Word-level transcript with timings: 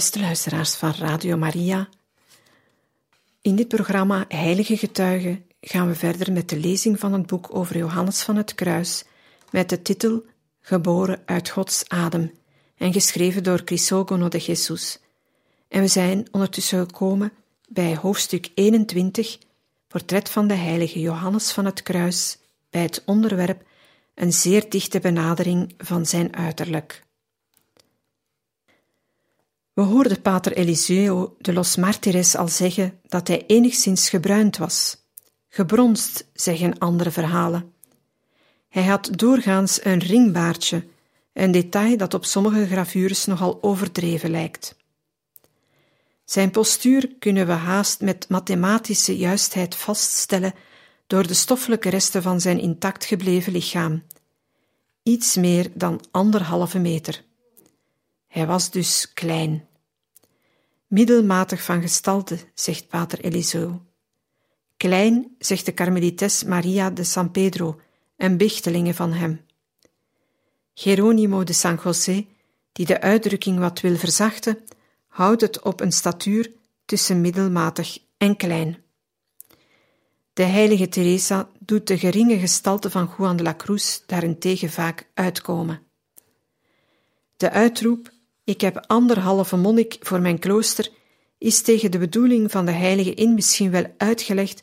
Beste 0.00 0.20
luisteraars 0.20 0.74
van 0.74 0.92
Radio 0.92 1.36
Maria, 1.36 1.88
in 3.42 3.56
dit 3.56 3.68
programma 3.68 4.24
Heilige 4.28 4.76
Getuigen 4.76 5.44
gaan 5.60 5.88
we 5.88 5.94
verder 5.94 6.32
met 6.32 6.48
de 6.48 6.56
lezing 6.56 6.98
van 6.98 7.12
het 7.12 7.26
boek 7.26 7.54
over 7.54 7.76
Johannes 7.76 8.22
van 8.22 8.36
het 8.36 8.54
Kruis 8.54 9.04
met 9.50 9.68
de 9.68 9.82
titel 9.82 10.24
Geboren 10.60 11.22
uit 11.24 11.48
Gods 11.48 11.88
adem 11.88 12.32
en 12.76 12.92
geschreven 12.92 13.42
door 13.42 13.64
Crisogono 13.64 14.28
de 14.28 14.38
Jesus. 14.38 14.98
En 15.68 15.80
we 15.80 15.88
zijn 15.88 16.26
ondertussen 16.30 16.78
gekomen 16.78 17.32
bij 17.68 17.96
hoofdstuk 17.96 18.50
21, 18.54 19.38
portret 19.88 20.30
van 20.30 20.46
de 20.46 20.54
heilige 20.54 21.00
Johannes 21.00 21.52
van 21.52 21.64
het 21.64 21.82
Kruis, 21.82 22.38
bij 22.70 22.82
het 22.82 23.02
onderwerp 23.06 23.62
een 24.14 24.32
zeer 24.32 24.68
dichte 24.68 25.00
benadering 25.00 25.74
van 25.78 26.06
zijn 26.06 26.36
uiterlijk. 26.36 27.08
We 29.72 29.82
hoorden 29.82 30.22
pater 30.22 30.52
Eliseo 30.52 31.36
de 31.38 31.52
Los 31.52 31.76
Martires 31.76 32.36
al 32.36 32.48
zeggen 32.48 33.00
dat 33.08 33.28
hij 33.28 33.44
enigszins 33.46 34.08
gebruind 34.08 34.56
was. 34.56 34.96
Gebronst, 35.48 36.30
zeggen 36.32 36.78
andere 36.78 37.10
verhalen. 37.10 37.72
Hij 38.68 38.84
had 38.84 39.10
doorgaans 39.18 39.84
een 39.84 39.98
ringbaardje, 39.98 40.86
een 41.32 41.50
detail 41.50 41.96
dat 41.96 42.14
op 42.14 42.24
sommige 42.24 42.66
gravures 42.66 43.24
nogal 43.24 43.58
overdreven 43.62 44.30
lijkt. 44.30 44.76
Zijn 46.24 46.50
postuur 46.50 47.14
kunnen 47.18 47.46
we 47.46 47.52
haast 47.52 48.00
met 48.00 48.28
mathematische 48.28 49.16
juistheid 49.16 49.74
vaststellen 49.74 50.54
door 51.06 51.26
de 51.26 51.34
stoffelijke 51.34 51.88
resten 51.88 52.22
van 52.22 52.40
zijn 52.40 52.58
intact 52.58 53.04
gebleven 53.04 53.52
lichaam. 53.52 54.02
Iets 55.02 55.36
meer 55.36 55.70
dan 55.74 56.00
anderhalve 56.10 56.78
meter. 56.78 57.24
Hij 58.30 58.46
was 58.46 58.70
dus 58.70 59.12
klein. 59.12 59.68
Middelmatig 60.86 61.62
van 61.62 61.80
gestalte, 61.80 62.38
zegt 62.54 62.88
pater 62.88 63.20
Eliseo. 63.20 63.82
Klein, 64.76 65.34
zegt 65.38 65.66
de 65.66 65.72
karmelites 65.72 66.44
Maria 66.44 66.90
de 66.90 67.04
San 67.04 67.30
Pedro, 67.30 67.80
en 68.16 68.36
bichtelingen 68.36 68.94
van 68.94 69.12
hem. 69.12 69.40
Geronimo 70.74 71.44
de 71.44 71.52
San 71.52 71.78
José, 71.84 72.26
die 72.72 72.86
de 72.86 73.00
uitdrukking 73.00 73.58
wat 73.58 73.80
wil 73.80 73.96
verzachten, 73.96 74.58
houdt 75.06 75.40
het 75.40 75.62
op 75.62 75.80
een 75.80 75.92
statuur 75.92 76.52
tussen 76.84 77.20
middelmatig 77.20 77.98
en 78.16 78.36
klein. 78.36 78.82
De 80.32 80.42
heilige 80.42 80.88
Teresa 80.88 81.48
doet 81.58 81.86
de 81.86 81.98
geringe 81.98 82.38
gestalte 82.38 82.90
van 82.90 83.14
Juan 83.16 83.36
de 83.36 83.42
la 83.42 83.54
Cruz 83.54 84.00
daarentegen 84.06 84.70
vaak 84.70 85.10
uitkomen. 85.14 85.82
De 87.36 87.50
uitroep 87.50 88.10
ik 88.50 88.60
heb 88.60 88.84
anderhalve 88.86 89.56
monnik 89.56 89.96
voor 90.00 90.20
mijn 90.20 90.38
klooster, 90.38 90.88
is 91.38 91.62
tegen 91.62 91.90
de 91.90 91.98
bedoeling 91.98 92.50
van 92.50 92.66
de 92.66 92.72
heilige 92.72 93.14
in 93.14 93.34
misschien 93.34 93.70
wel 93.70 93.94
uitgelegd 93.96 94.62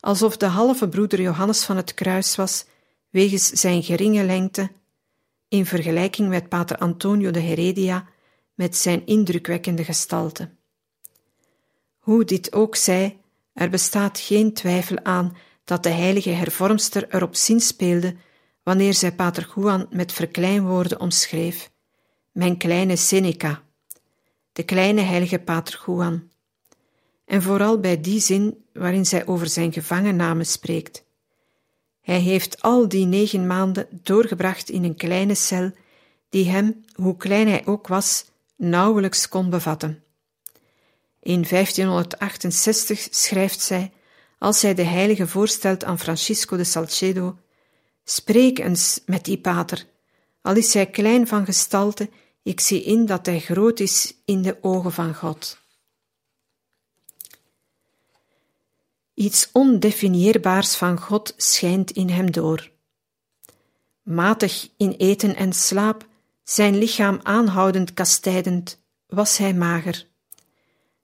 alsof 0.00 0.36
de 0.36 0.46
halve 0.46 0.88
broeder 0.88 1.20
Johannes 1.20 1.64
van 1.64 1.76
het 1.76 1.94
Kruis 1.94 2.36
was, 2.36 2.64
wegens 3.10 3.46
zijn 3.46 3.82
geringe 3.82 4.24
lengte, 4.24 4.70
in 5.48 5.66
vergelijking 5.66 6.28
met 6.28 6.48
pater 6.48 6.76
Antonio 6.76 7.30
de 7.30 7.40
Heredia, 7.40 8.08
met 8.54 8.76
zijn 8.76 9.06
indrukwekkende 9.06 9.84
gestalte. 9.84 10.50
Hoe 11.98 12.24
dit 12.24 12.52
ook 12.52 12.76
zij, 12.76 13.18
er 13.52 13.70
bestaat 13.70 14.18
geen 14.18 14.52
twijfel 14.52 14.98
aan 15.02 15.36
dat 15.64 15.82
de 15.82 15.90
heilige 15.90 16.30
hervormster 16.30 17.14
erop 17.14 17.36
zinspeelde 17.36 18.16
wanneer 18.62 18.94
zij 18.94 19.12
pater 19.12 19.52
Juan 19.54 19.86
met 19.90 20.12
verkleinwoorden 20.12 21.00
omschreef 21.00 21.70
mijn 22.38 22.56
kleine 22.56 22.96
Seneca, 22.96 23.62
de 24.52 24.62
kleine 24.62 25.00
heilige 25.00 25.38
Pater 25.38 25.82
Juan, 25.86 26.30
en 27.24 27.42
vooral 27.42 27.80
bij 27.80 28.00
die 28.00 28.20
zin 28.20 28.64
waarin 28.72 29.06
zij 29.06 29.26
over 29.26 29.46
zijn 29.46 29.72
gevangenname 29.72 30.44
spreekt. 30.44 31.04
Hij 32.00 32.18
heeft 32.18 32.62
al 32.62 32.88
die 32.88 33.06
negen 33.06 33.46
maanden 33.46 33.88
doorgebracht 34.02 34.68
in 34.68 34.84
een 34.84 34.94
kleine 34.96 35.34
cel, 35.34 35.70
die 36.28 36.50
hem, 36.50 36.84
hoe 36.94 37.16
klein 37.16 37.48
hij 37.48 37.66
ook 37.66 37.86
was, 37.86 38.24
nauwelijks 38.56 39.28
kon 39.28 39.50
bevatten. 39.50 40.02
In 41.20 41.44
1568 41.48 43.08
schrijft 43.10 43.60
zij, 43.60 43.92
als 44.38 44.60
zij 44.60 44.74
de 44.74 44.82
heilige 44.84 45.26
voorstelt 45.26 45.84
aan 45.84 45.98
Francisco 45.98 46.56
de 46.56 46.64
Salcedo: 46.64 47.38
Spreek 48.04 48.58
eens 48.58 49.00
met 49.06 49.24
die 49.24 49.38
pater, 49.38 49.86
al 50.42 50.56
is 50.56 50.74
hij 50.74 50.86
klein 50.86 51.26
van 51.26 51.44
gestalte 51.44 52.10
ik 52.48 52.60
zie 52.60 52.82
in 52.82 53.06
dat 53.06 53.26
hij 53.26 53.40
groot 53.40 53.80
is 53.80 54.14
in 54.24 54.42
de 54.42 54.58
ogen 54.60 54.92
van 54.92 55.14
God. 55.14 55.58
Iets 59.14 59.48
ondefinieerbaars 59.52 60.76
van 60.76 61.00
God 61.00 61.34
schijnt 61.36 61.90
in 61.90 62.08
hem 62.08 62.30
door. 62.32 62.70
Matig 64.02 64.68
in 64.76 64.90
eten 64.90 65.36
en 65.36 65.52
slaap, 65.52 66.06
zijn 66.42 66.78
lichaam 66.78 67.20
aanhoudend 67.22 67.94
kastijdend, 67.94 68.80
was 69.06 69.36
hij 69.36 69.54
mager. 69.54 70.06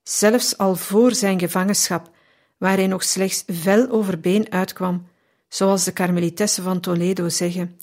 Zelfs 0.03 0.59
al 0.59 0.75
voor 0.77 1.15
zijn 1.15 1.39
gevangenschap, 1.39 2.11
waar 2.57 2.77
hij 2.77 2.87
nog 2.87 3.03
slechts 3.03 3.43
vel 3.47 3.89
over 3.89 4.21
been 4.21 4.53
uitkwam, 4.53 5.09
zoals 5.49 5.85
de 5.85 5.93
karmelitessen 5.93 6.63
van 6.63 6.81
Toledo 6.81 7.29
zeggen, 7.29 7.81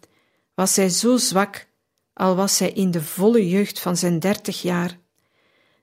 was 0.54 0.76
hij 0.76 0.90
zo 0.90 1.18
zwak 1.18 1.70
al 2.14 2.36
was 2.36 2.60
hij 2.60 2.72
in 2.72 2.92
de 2.92 3.02
volle 3.02 3.50
jeugd 3.50 3.80
van 3.80 3.98
zijn 3.98 4.20
dertig 4.20 4.62
jaar, 4.62 5.00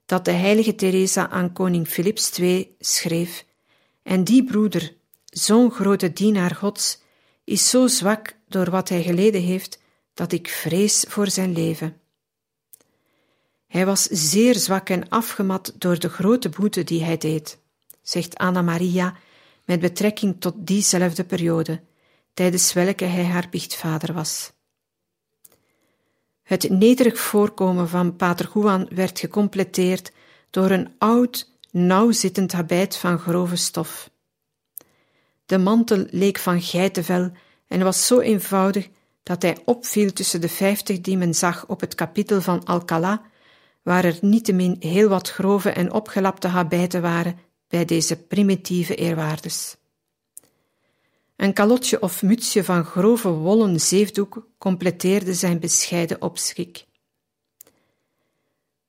dat 0.06 0.25
de 0.25 0.31
heilige 0.31 0.75
Teresa 0.75 1.28
aan 1.31 1.53
koning 1.53 1.89
Philips 1.89 2.39
II 2.39 2.75
schreef, 2.78 3.44
en 4.03 4.25
die 4.25 4.44
broeder, 4.44 4.97
zo'n 5.25 5.71
grote 5.71 6.12
dienaar 6.12 6.55
Gods, 6.55 7.00
is 7.44 7.71
zo 7.71 7.87
zwak 7.87 8.37
door 8.49 8.71
wat 8.71 8.89
hij 8.89 9.03
geleden 9.03 9.43
heeft, 9.43 9.78
dat 10.15 10.33
ik 10.33 10.49
vrees 10.49 11.05
voor 11.09 11.31
zijn 11.31 11.53
leven. 11.53 12.00
Hij 13.66 13.87
was 13.87 14.03
zeer 14.03 14.55
zwak 14.55 14.89
en 14.89 15.09
afgemat 15.09 15.72
door 15.78 15.99
de 15.99 16.09
grote 16.09 16.49
boete 16.49 16.84
die 16.84 17.05
hij 17.05 17.16
deed, 17.16 17.59
zegt 18.03 18.37
Anna 18.37 18.62
Maria 18.62 19.16
met 19.65 19.81
betrekking 19.81 20.41
tot 20.41 20.55
diezelfde 20.56 21.25
periode, 21.25 21.83
tijdens 22.34 22.72
welke 22.72 23.05
hij 23.05 23.25
haar 23.25 23.49
biechtvader 23.50 24.12
was. 24.12 24.53
Het 26.48 26.70
nederig 26.70 27.19
voorkomen 27.19 27.88
van 27.88 28.16
Pater 28.16 28.50
Juan 28.54 28.88
werd 28.94 29.19
gecompleteerd 29.19 30.12
door 30.50 30.70
een 30.70 30.94
oud, 30.98 31.53
nauwzittend 31.70 32.53
habit 32.53 32.97
van 32.97 33.19
grove 33.19 33.56
stof. 33.56 34.10
De 35.47 35.59
mantel 35.59 36.06
leek 36.10 36.39
van 36.39 36.62
geitenvel 36.62 37.33
en 37.66 37.83
was 37.83 38.06
zo 38.06 38.21
eenvoudig 38.21 38.89
dat 39.22 39.42
hij 39.42 39.59
opviel 39.65 40.12
tussen 40.12 40.41
de 40.41 40.48
vijftig 40.48 41.00
die 41.00 41.16
men 41.16 41.34
zag 41.34 41.66
op 41.66 41.80
het 41.80 41.95
kapitel 41.95 42.41
van 42.41 42.65
Alcalá, 42.65 43.21
waar 43.83 44.04
er 44.04 44.18
niettemin 44.21 44.77
heel 44.78 45.09
wat 45.09 45.30
grove 45.30 45.71
en 45.71 45.92
opgelapte 45.92 46.48
habijten 46.48 47.03
waren 47.03 47.39
bij 47.68 47.84
deze 47.84 48.16
primitieve 48.16 48.95
eerwaardes. 48.95 49.78
Een 51.38 51.52
kalotje 51.52 52.02
of 52.02 52.22
mutsje 52.22 52.64
van 52.64 52.84
grove 52.84 53.28
wollen 53.28 53.80
zeefdoek 53.80 54.46
completeerde 54.58 55.34
zijn 55.34 55.58
bescheiden 55.60 56.22
opschik. 56.22 56.86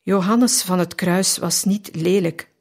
Johannes 0.01 0.61
van 0.61 0.79
het 0.79 0.95
Kruis 0.95 1.37
was 1.37 1.63
niet 1.63 1.95
lelijk, 1.95 2.51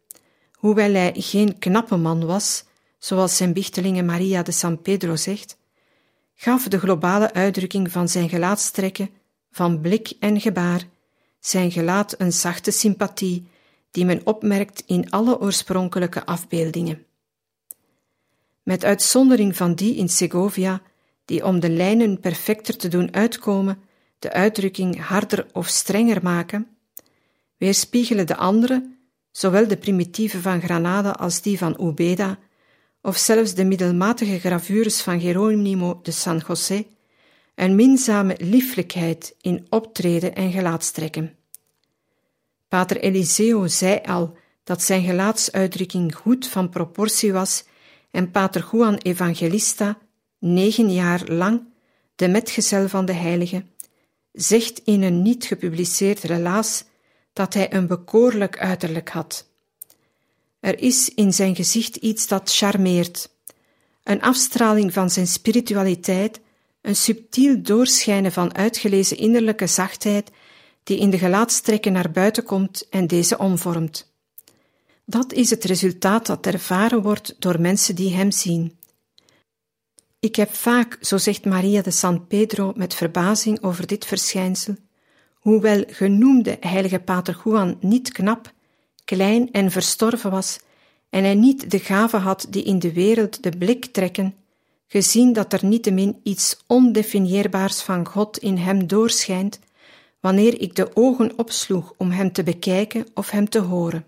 hoewel 0.52 0.92
hij 0.92 1.12
geen 1.16 1.58
knappe 1.58 1.96
man 1.96 2.26
was, 2.26 2.64
zoals 2.98 3.36
zijn 3.36 3.52
bichtelinge 3.52 4.02
Maria 4.02 4.42
de 4.42 4.52
San 4.52 4.82
Pedro 4.82 5.16
zegt, 5.16 5.56
gaf 6.34 6.68
de 6.68 6.78
globale 6.78 7.32
uitdrukking 7.32 7.92
van 7.92 8.08
zijn 8.08 8.28
gelaatstrekken, 8.28 9.10
van 9.50 9.80
blik 9.80 10.12
en 10.20 10.40
gebaar, 10.40 10.88
zijn 11.40 11.70
gelaat 11.70 12.14
een 12.18 12.32
zachte 12.32 12.70
sympathie 12.70 13.48
die 13.90 14.04
men 14.04 14.20
opmerkt 14.26 14.82
in 14.86 15.10
alle 15.10 15.40
oorspronkelijke 15.40 16.26
afbeeldingen. 16.26 17.07
Met 18.68 18.84
uitzondering 18.84 19.56
van 19.56 19.74
die 19.74 19.96
in 19.96 20.08
Segovia, 20.08 20.82
die 21.24 21.44
om 21.44 21.60
de 21.60 21.70
lijnen 21.70 22.20
perfecter 22.20 22.76
te 22.76 22.88
doen 22.88 23.14
uitkomen, 23.14 23.78
de 24.18 24.32
uitdrukking 24.32 25.00
harder 25.00 25.46
of 25.52 25.68
strenger 25.68 26.22
maken, 26.22 26.68
weerspiegelen 27.56 28.26
de 28.26 28.36
andere, 28.36 28.96
zowel 29.30 29.68
de 29.68 29.76
primitieve 29.76 30.40
van 30.40 30.60
Granada 30.60 31.10
als 31.10 31.42
die 31.42 31.58
van 31.58 31.76
Ubeda, 31.80 32.38
of 33.02 33.16
zelfs 33.16 33.54
de 33.54 33.64
middelmatige 33.64 34.38
gravures 34.38 35.00
van 35.00 35.20
Geronimo 35.20 36.00
de 36.02 36.10
San 36.10 36.42
José, 36.46 36.86
een 37.54 37.74
minzame 37.74 38.36
lieflijkheid 38.38 39.34
in 39.40 39.66
optreden 39.68 40.34
en 40.34 40.52
gelaatstrekken. 40.52 41.36
Pater 42.68 42.96
Eliseo 43.00 43.66
zei 43.66 44.00
al 44.04 44.36
dat 44.64 44.82
zijn 44.82 45.02
gelaatsuitdrukking 45.02 46.14
goed 46.14 46.46
van 46.46 46.68
proportie 46.68 47.32
was 47.32 47.64
en 48.10 48.30
Pater 48.30 48.68
Juan 48.72 48.96
Evangelista, 48.96 49.98
negen 50.38 50.92
jaar 50.92 51.24
lang, 51.26 51.62
de 52.16 52.28
metgezel 52.28 52.88
van 52.88 53.04
de 53.04 53.12
heilige, 53.12 53.64
zegt 54.32 54.80
in 54.84 55.02
een 55.02 55.22
niet 55.22 55.44
gepubliceerd 55.44 56.22
relaas 56.22 56.84
dat 57.32 57.54
hij 57.54 57.74
een 57.74 57.86
bekoorlijk 57.86 58.58
uiterlijk 58.58 59.08
had. 59.08 59.46
Er 60.60 60.78
is 60.78 61.14
in 61.14 61.32
zijn 61.32 61.56
gezicht 61.56 61.96
iets 61.96 62.26
dat 62.26 62.54
charmeert, 62.54 63.30
een 64.02 64.22
afstraling 64.22 64.92
van 64.92 65.10
zijn 65.10 65.26
spiritualiteit, 65.26 66.40
een 66.80 66.96
subtiel 66.96 67.62
doorschijnen 67.62 68.32
van 68.32 68.54
uitgelezen 68.54 69.16
innerlijke 69.16 69.66
zachtheid 69.66 70.30
die 70.82 70.98
in 70.98 71.10
de 71.10 71.18
gelaatstrekken 71.18 71.92
naar 71.92 72.10
buiten 72.10 72.44
komt 72.44 72.88
en 72.88 73.06
deze 73.06 73.38
omvormt. 73.38 74.07
Dat 75.10 75.32
is 75.32 75.50
het 75.50 75.64
resultaat 75.64 76.26
dat 76.26 76.46
ervaren 76.46 77.02
wordt 77.02 77.34
door 77.38 77.60
mensen 77.60 77.94
die 77.94 78.14
hem 78.14 78.30
zien. 78.30 78.78
Ik 80.18 80.36
heb 80.36 80.54
vaak, 80.54 80.98
zo 81.00 81.16
zegt 81.16 81.44
Maria 81.44 81.82
de 81.82 81.90
San 81.90 82.26
Pedro 82.26 82.72
met 82.76 82.94
verbazing 82.94 83.62
over 83.62 83.86
dit 83.86 84.04
verschijnsel, 84.04 84.76
hoewel 85.34 85.84
genoemde 85.86 86.56
heilige 86.60 86.98
Pater 86.98 87.40
Juan 87.44 87.78
niet 87.80 88.12
knap, 88.12 88.52
klein 89.04 89.50
en 89.52 89.70
verstorven 89.70 90.30
was, 90.30 90.58
en 91.10 91.24
hij 91.24 91.34
niet 91.34 91.70
de 91.70 91.78
gave 91.78 92.16
had 92.16 92.46
die 92.50 92.62
in 92.62 92.78
de 92.78 92.92
wereld 92.92 93.42
de 93.42 93.50
blik 93.58 93.84
trekken, 93.84 94.34
gezien 94.86 95.32
dat 95.32 95.52
er 95.52 95.64
niettemin 95.64 96.20
iets 96.22 96.64
ondefinieerbaars 96.66 97.80
van 97.80 98.06
God 98.06 98.38
in 98.38 98.56
hem 98.56 98.86
doorschijnt, 98.86 99.58
wanneer 100.20 100.60
ik 100.60 100.76
de 100.76 100.96
ogen 100.96 101.38
opsloeg 101.38 101.94
om 101.96 102.10
hem 102.10 102.32
te 102.32 102.42
bekijken 102.42 103.06
of 103.14 103.30
hem 103.30 103.48
te 103.48 103.58
horen. 103.58 104.04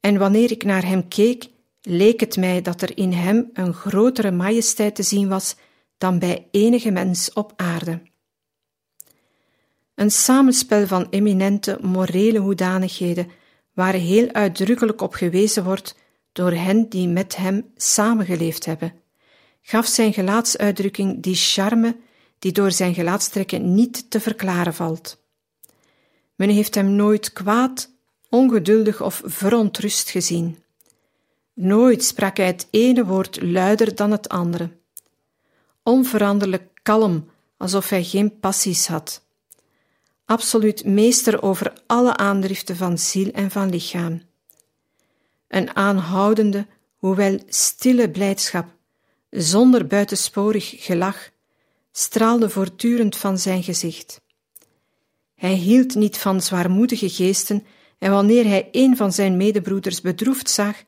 En 0.00 0.18
wanneer 0.18 0.50
ik 0.50 0.64
naar 0.64 0.86
hem 0.86 1.08
keek, 1.08 1.48
leek 1.80 2.20
het 2.20 2.36
mij 2.36 2.62
dat 2.62 2.82
er 2.82 2.96
in 2.96 3.12
hem 3.12 3.50
een 3.52 3.74
grotere 3.74 4.30
majesteit 4.30 4.94
te 4.94 5.02
zien 5.02 5.28
was 5.28 5.56
dan 5.98 6.18
bij 6.18 6.48
enige 6.50 6.90
mens 6.90 7.32
op 7.32 7.52
aarde. 7.56 8.02
Een 9.94 10.10
samenspel 10.10 10.86
van 10.86 11.06
eminente 11.10 11.78
morele 11.80 12.38
hoedanigheden, 12.38 13.30
waar 13.72 13.92
heel 13.92 14.32
uitdrukkelijk 14.32 15.00
op 15.00 15.14
gewezen 15.14 15.64
wordt 15.64 15.94
door 16.32 16.52
hen 16.52 16.88
die 16.88 17.08
met 17.08 17.36
hem 17.36 17.72
samengeleefd 17.76 18.64
hebben, 18.64 18.94
gaf 19.62 19.86
zijn 19.86 20.12
gelaatsuitdrukking 20.12 21.22
die 21.22 21.34
charme 21.34 21.96
die 22.38 22.52
door 22.52 22.72
zijn 22.72 22.94
gelaatstrekken 22.94 23.74
niet 23.74 24.10
te 24.10 24.20
verklaren 24.20 24.74
valt. 24.74 25.22
Men 26.34 26.48
heeft 26.48 26.74
hem 26.74 26.90
nooit 26.90 27.32
kwaad, 27.32 27.90
ongeduldig 28.28 29.02
of 29.02 29.22
verontrust 29.24 30.10
gezien. 30.10 30.62
Nooit 31.52 32.04
sprak 32.04 32.36
hij 32.36 32.46
het 32.46 32.66
ene 32.70 33.04
woord 33.04 33.42
luider 33.42 33.94
dan 33.94 34.10
het 34.10 34.28
andere. 34.28 34.70
Onveranderlijk 35.82 36.68
kalm, 36.82 37.30
alsof 37.56 37.88
hij 37.88 38.04
geen 38.04 38.38
passies 38.38 38.86
had. 38.86 39.22
Absoluut 40.24 40.84
meester 40.84 41.42
over 41.42 41.72
alle 41.86 42.16
aandriften 42.16 42.76
van 42.76 42.98
ziel 42.98 43.30
en 43.30 43.50
van 43.50 43.70
lichaam. 43.70 44.22
Een 45.48 45.76
aanhoudende, 45.76 46.66
hoewel 46.96 47.38
stille 47.46 48.10
blijdschap, 48.10 48.66
zonder 49.30 49.86
buitensporig 49.86 50.74
gelach, 50.76 51.30
straalde 51.92 52.50
voortdurend 52.50 53.16
van 53.16 53.38
zijn 53.38 53.62
gezicht. 53.62 54.20
Hij 55.34 55.54
hield 55.54 55.94
niet 55.94 56.18
van 56.18 56.40
zwaarmoedige 56.40 57.08
geesten 57.08 57.66
en 57.98 58.10
wanneer 58.10 58.44
hij 58.46 58.68
een 58.72 58.96
van 58.96 59.12
zijn 59.12 59.36
medebroeders 59.36 60.00
bedroefd 60.00 60.50
zag, 60.50 60.84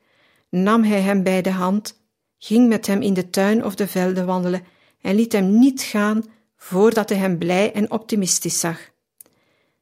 nam 0.49 0.83
hij 0.83 1.01
hem 1.01 1.23
bij 1.23 1.41
de 1.41 1.51
hand, 1.51 1.99
ging 2.37 2.69
met 2.69 2.87
hem 2.87 3.01
in 3.01 3.13
de 3.13 3.29
tuin 3.29 3.65
of 3.65 3.75
de 3.75 3.87
velden 3.87 4.25
wandelen 4.25 4.63
en 5.01 5.15
liet 5.15 5.31
hem 5.31 5.59
niet 5.59 5.81
gaan 5.81 6.23
voordat 6.57 7.09
hij 7.09 7.17
hem 7.17 7.37
blij 7.37 7.73
en 7.73 7.91
optimistisch 7.91 8.59
zag. 8.59 8.89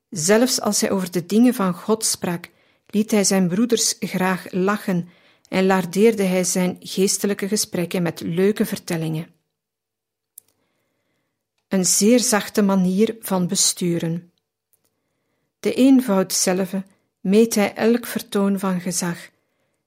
Zelfs 0.10 0.62
als 0.62 0.82
hij 0.82 0.92
over 0.92 1.12
de 1.12 1.26
dingen 1.26 1.54
van 1.54 1.74
God 1.74 2.06
sprak, 2.06 2.50
liet 2.88 3.12
hij 3.12 3.24
zijn 3.24 3.48
broeders 3.48 3.96
graag 4.00 4.52
lachen 4.52 5.10
en 5.50 5.66
lardeerde 5.66 6.24
hij 6.24 6.44
zijn 6.44 6.78
geestelijke 6.80 7.48
gesprekken 7.48 8.02
met 8.02 8.22
leuke 8.22 8.66
vertellingen. 8.66 9.28
Een 11.68 11.86
zeer 11.86 12.20
zachte 12.20 12.62
manier 12.62 13.16
van 13.20 13.48
besturen. 13.48 14.32
De 15.60 15.74
eenvoud 15.74 16.34
zelve 16.34 16.84
meet 17.20 17.56
hij 17.56 17.74
elk 17.74 18.06
vertoon 18.06 18.60
van 18.60 18.82
gezag, 18.82 19.30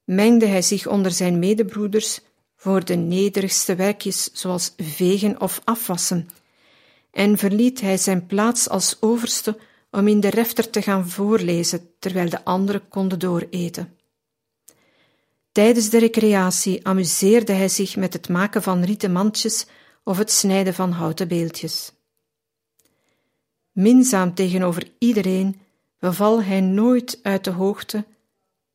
mengde 0.04 0.46
hij 0.46 0.62
zich 0.62 0.86
onder 0.86 1.10
zijn 1.10 1.38
medebroeders 1.38 2.20
voor 2.56 2.84
de 2.84 2.94
nederigste 2.94 3.74
werkjes 3.74 4.30
zoals 4.32 4.74
vegen 4.76 5.40
of 5.40 5.60
afwassen, 5.64 6.28
en 7.10 7.38
verliet 7.38 7.80
hij 7.80 7.96
zijn 7.96 8.26
plaats 8.26 8.68
als 8.68 8.96
overste 9.00 9.58
om 9.90 10.08
in 10.08 10.20
de 10.20 10.30
refter 10.30 10.70
te 10.70 10.82
gaan 10.82 11.08
voorlezen, 11.08 11.90
terwijl 11.98 12.28
de 12.28 12.44
anderen 12.44 12.88
konden 12.88 13.18
dooreten. 13.18 13.96
Tijdens 15.52 15.90
de 15.90 15.98
recreatie 15.98 16.86
amuseerde 16.86 17.52
hij 17.52 17.68
zich 17.68 17.96
met 17.96 18.12
het 18.12 18.28
maken 18.28 18.62
van 18.62 18.84
rieten 18.84 19.12
mandjes 19.12 19.66
of 20.04 20.18
het 20.18 20.30
snijden 20.30 20.74
van 20.74 20.90
houten 20.90 21.28
beeldjes. 21.28 21.92
Minzaam 23.72 24.34
tegenover 24.34 24.90
iedereen 24.98 25.60
beval 26.02 26.42
hij 26.42 26.60
nooit 26.60 27.18
uit 27.22 27.44
de 27.44 27.50
hoogte, 27.50 28.04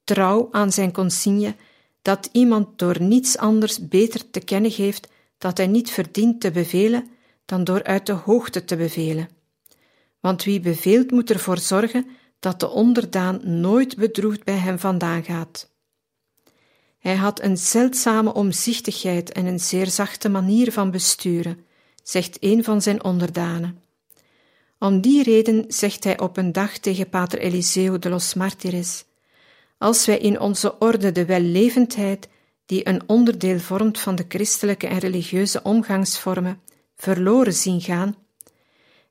trouw 0.04 0.48
aan 0.52 0.72
zijn 0.72 0.92
consigne, 0.92 1.56
dat 2.02 2.30
iemand 2.32 2.80
door 2.80 3.02
niets 3.02 3.38
anders 3.38 3.88
beter 3.88 4.30
te 4.30 4.40
kennen 4.40 4.72
geeft 4.72 5.08
dat 5.38 5.58
hij 5.58 5.68
niet 5.68 5.90
verdient 5.90 6.42
te 6.42 6.52
bevelen 6.52 7.08
dan 7.46 7.64
door 7.64 7.84
uit 7.84 8.06
de 8.06 8.12
hoogte 8.14 8.66
te 8.66 8.76
bevelen. 8.76 9.30
Want 10.20 10.44
wie 10.44 10.60
beveelt 10.60 11.12
moet 11.12 11.30
ervoor 11.30 11.58
zorgen 11.58 12.08
dat 12.40 12.60
de 12.60 12.70
onderdaan 12.70 13.60
nooit 13.60 13.96
bedroefd 13.96 14.44
bij 14.44 14.58
hem 14.58 14.80
vandaan 14.80 15.24
gaat. 15.24 15.70
Hij 17.00 17.16
had 17.16 17.42
een 17.42 17.58
zeldzame 17.58 18.34
omzichtigheid 18.34 19.32
en 19.32 19.46
een 19.46 19.60
zeer 19.60 19.88
zachte 19.88 20.30
manier 20.30 20.72
van 20.72 20.92
besturen, 20.92 21.66
zegt 22.04 22.38
een 22.40 22.64
van 22.64 22.82
zijn 22.82 23.04
onderdanen. 23.04 23.87
Om 24.80 25.02
die 25.02 25.24
reden 25.24 25.66
zegt 25.68 26.04
hij 26.04 26.20
op 26.20 26.38
een 26.38 26.52
dag 26.52 26.78
tegen 26.78 27.10
Pater 27.10 27.40
Eliseo 27.40 28.00
de 28.00 28.10
los 28.10 28.34
Martires: 28.34 29.06
Als 29.78 30.06
wij 30.06 30.18
in 30.18 30.40
onze 30.40 30.80
orde 30.80 31.12
de 31.12 31.26
wellevendheid, 31.26 32.28
die 32.66 32.88
een 32.88 33.02
onderdeel 33.06 33.60
vormt 33.60 34.00
van 34.00 34.16
de 34.16 34.26
christelijke 34.28 34.88
en 34.88 34.98
religieuze 34.98 35.64
omgangsvormen, 35.64 36.62
verloren 36.96 37.54
zien 37.54 37.82
gaan, 37.82 38.16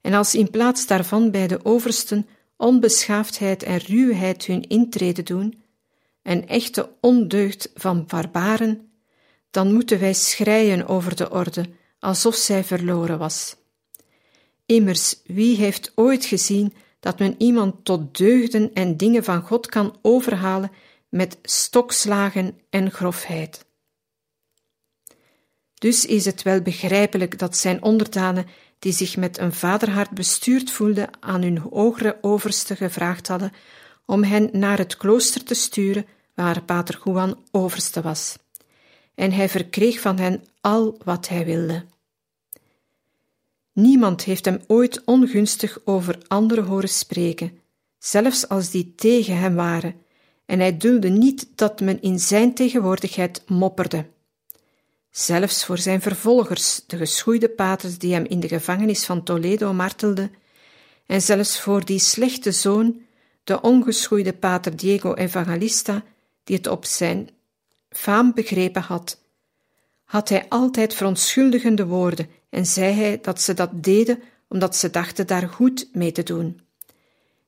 en 0.00 0.14
als 0.14 0.34
in 0.34 0.50
plaats 0.50 0.86
daarvan 0.86 1.30
bij 1.30 1.46
de 1.46 1.64
oversten 1.64 2.26
onbeschaafdheid 2.56 3.62
en 3.62 3.78
ruwheid 3.78 4.46
hun 4.46 4.62
intrede 4.62 5.22
doen, 5.22 5.62
een 6.22 6.48
echte 6.48 6.90
ondeugd 7.00 7.70
van 7.74 8.06
barbaren, 8.06 8.90
dan 9.50 9.72
moeten 9.72 10.00
wij 10.00 10.14
schreien 10.14 10.86
over 10.86 11.16
de 11.16 11.30
orde, 11.30 11.64
alsof 11.98 12.34
zij 12.34 12.64
verloren 12.64 13.18
was. 13.18 13.56
Immers, 14.66 15.16
wie 15.24 15.56
heeft 15.56 15.92
ooit 15.94 16.24
gezien 16.24 16.74
dat 17.00 17.18
men 17.18 17.34
iemand 17.38 17.84
tot 17.84 18.16
deugden 18.18 18.72
en 18.74 18.96
dingen 18.96 19.24
van 19.24 19.42
God 19.42 19.66
kan 19.66 19.98
overhalen 20.02 20.70
met 21.08 21.38
stokslagen 21.42 22.58
en 22.70 22.90
grofheid? 22.90 23.64
Dus 25.74 26.04
is 26.06 26.24
het 26.24 26.42
wel 26.42 26.60
begrijpelijk 26.60 27.38
dat 27.38 27.56
zijn 27.56 27.82
onderdanen, 27.82 28.46
die 28.78 28.92
zich 28.92 29.16
met 29.16 29.38
een 29.38 29.52
vaderhart 29.52 30.10
bestuurd 30.10 30.70
voelden, 30.70 31.08
aan 31.20 31.42
hun 31.42 31.58
hogere 31.58 32.18
overste 32.20 32.76
gevraagd 32.76 33.28
hadden 33.28 33.52
om 34.06 34.22
hen 34.22 34.48
naar 34.52 34.78
het 34.78 34.96
klooster 34.96 35.44
te 35.44 35.54
sturen 35.54 36.06
waar 36.34 36.62
Pater 36.62 37.00
Juan 37.04 37.38
overste 37.50 38.02
was. 38.02 38.36
En 39.14 39.32
hij 39.32 39.48
verkreeg 39.48 40.00
van 40.00 40.18
hen 40.18 40.44
al 40.60 40.98
wat 41.04 41.28
hij 41.28 41.44
wilde. 41.44 41.84
Niemand 43.76 44.24
heeft 44.24 44.44
hem 44.44 44.60
ooit 44.66 45.02
ongunstig 45.04 45.78
over 45.84 46.18
anderen 46.26 46.64
horen 46.64 46.88
spreken, 46.88 47.58
zelfs 47.98 48.48
als 48.48 48.70
die 48.70 48.94
tegen 48.94 49.38
hem 49.38 49.54
waren, 49.54 49.94
en 50.46 50.58
hij 50.58 50.76
dulde 50.76 51.08
niet 51.08 51.48
dat 51.54 51.80
men 51.80 52.02
in 52.02 52.18
zijn 52.18 52.54
tegenwoordigheid 52.54 53.42
mopperde. 53.46 54.06
zelfs 55.10 55.64
voor 55.64 55.78
zijn 55.78 56.00
vervolgers, 56.00 56.82
de 56.86 56.96
geschoeide 56.96 57.48
paters 57.48 57.98
die 57.98 58.12
hem 58.12 58.24
in 58.24 58.40
de 58.40 58.48
gevangenis 58.48 59.04
van 59.04 59.22
Toledo 59.22 59.72
martelden, 59.72 60.34
en 61.06 61.22
zelfs 61.22 61.60
voor 61.60 61.84
die 61.84 61.98
slechte 61.98 62.52
zoon, 62.52 63.00
de 63.44 63.60
ongeschoeide 63.60 64.32
pater 64.32 64.76
Diego 64.76 65.14
Evangelista, 65.14 66.04
die 66.44 66.56
het 66.56 66.66
op 66.66 66.84
zijn 66.84 67.28
faam 67.88 68.32
begrepen 68.34 68.82
had, 68.82 69.20
had 70.04 70.28
hij 70.28 70.46
altijd 70.48 70.94
verontschuldigende 70.94 71.86
woorden 71.86 72.28
en 72.56 72.66
zei 72.66 72.92
hij 72.92 73.20
dat 73.20 73.40
ze 73.40 73.54
dat 73.54 73.82
deden 73.82 74.22
omdat 74.48 74.76
ze 74.76 74.90
dachten 74.90 75.26
daar 75.26 75.48
goed 75.48 75.88
mee 75.92 76.12
te 76.12 76.22
doen. 76.22 76.60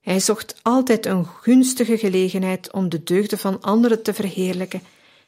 Hij 0.00 0.20
zocht 0.20 0.60
altijd 0.62 1.06
een 1.06 1.26
gunstige 1.26 1.98
gelegenheid 1.98 2.72
om 2.72 2.88
de 2.88 3.02
deugden 3.02 3.38
van 3.38 3.60
anderen 3.60 4.02
te 4.02 4.14
verheerlijken 4.14 4.82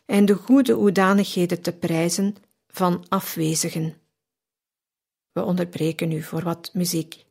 en 0.07 0.25
de 0.25 0.35
goede 0.35 0.73
hoedanigheden 0.73 1.61
te 1.61 1.73
prijzen 1.73 2.37
van 2.69 3.05
afwezigen. 3.09 3.95
We 5.33 5.43
onderbreken 5.43 6.09
nu 6.09 6.23
voor 6.23 6.43
wat 6.43 6.71
muziek. 6.73 7.25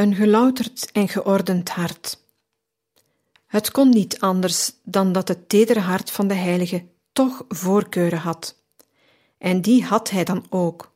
Een 0.00 0.14
gelouterd 0.14 0.92
en 0.92 1.08
geordend 1.08 1.68
hart. 1.68 2.22
Het 3.46 3.70
kon 3.70 3.88
niet 3.88 4.20
anders 4.20 4.72
dan 4.82 5.12
dat 5.12 5.28
het 5.28 5.48
tedere 5.48 5.80
hart 5.80 6.10
van 6.10 6.28
de 6.28 6.34
heilige 6.34 6.84
toch 7.12 7.44
voorkeuren 7.48 8.18
had. 8.18 8.62
En 9.38 9.60
die 9.60 9.84
had 9.84 10.10
hij 10.10 10.24
dan 10.24 10.46
ook. 10.48 10.92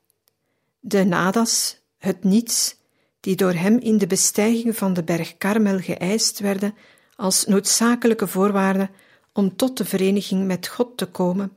De 0.81 1.05
nadas, 1.05 1.79
het 1.99 2.25
niets, 2.25 2.77
die 3.21 3.37
door 3.37 3.53
hem 3.53 3.79
in 3.79 3.99
de 3.99 4.07
bestijging 4.07 4.77
van 4.77 4.93
de 4.93 5.03
berg 5.03 5.37
Karmel 5.37 5.79
geëist 5.79 6.39
werden 6.39 6.75
als 7.17 7.47
noodzakelijke 7.47 8.27
voorwaarde 8.27 8.91
om 9.33 9.57
tot 9.57 9.77
de 9.77 9.85
vereniging 9.85 10.47
met 10.47 10.69
God 10.69 10.97
te 10.97 11.07
komen, 11.07 11.53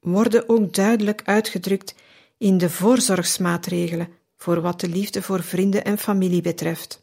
worden 0.00 0.48
ook 0.48 0.74
duidelijk 0.74 1.22
uitgedrukt 1.24 1.94
in 2.38 2.58
de 2.58 2.70
voorzorgsmaatregelen 2.70 4.08
voor 4.42 4.60
wat 4.60 4.80
de 4.80 4.88
liefde 4.88 5.22
voor 5.22 5.42
vrienden 5.42 5.84
en 5.84 5.98
familie 5.98 6.42
betreft. 6.42 7.02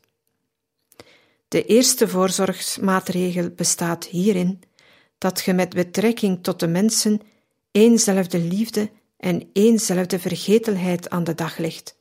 De 1.48 1.66
eerste 1.66 2.08
voorzorgsmaatregel 2.08 3.50
bestaat 3.50 4.06
hierin 4.06 4.62
dat 5.18 5.42
je 5.46 5.54
met 5.54 5.74
betrekking 5.74 6.44
tot 6.44 6.60
de 6.60 6.68
mensen 6.68 7.22
éénzelfde 7.72 8.40
liefde 8.40 8.90
en 9.18 9.50
éénzelfde 9.54 10.20
vergetelheid 10.20 11.10
aan 11.10 11.24
de 11.24 11.36
dag 11.36 11.58
legt, 11.58 11.96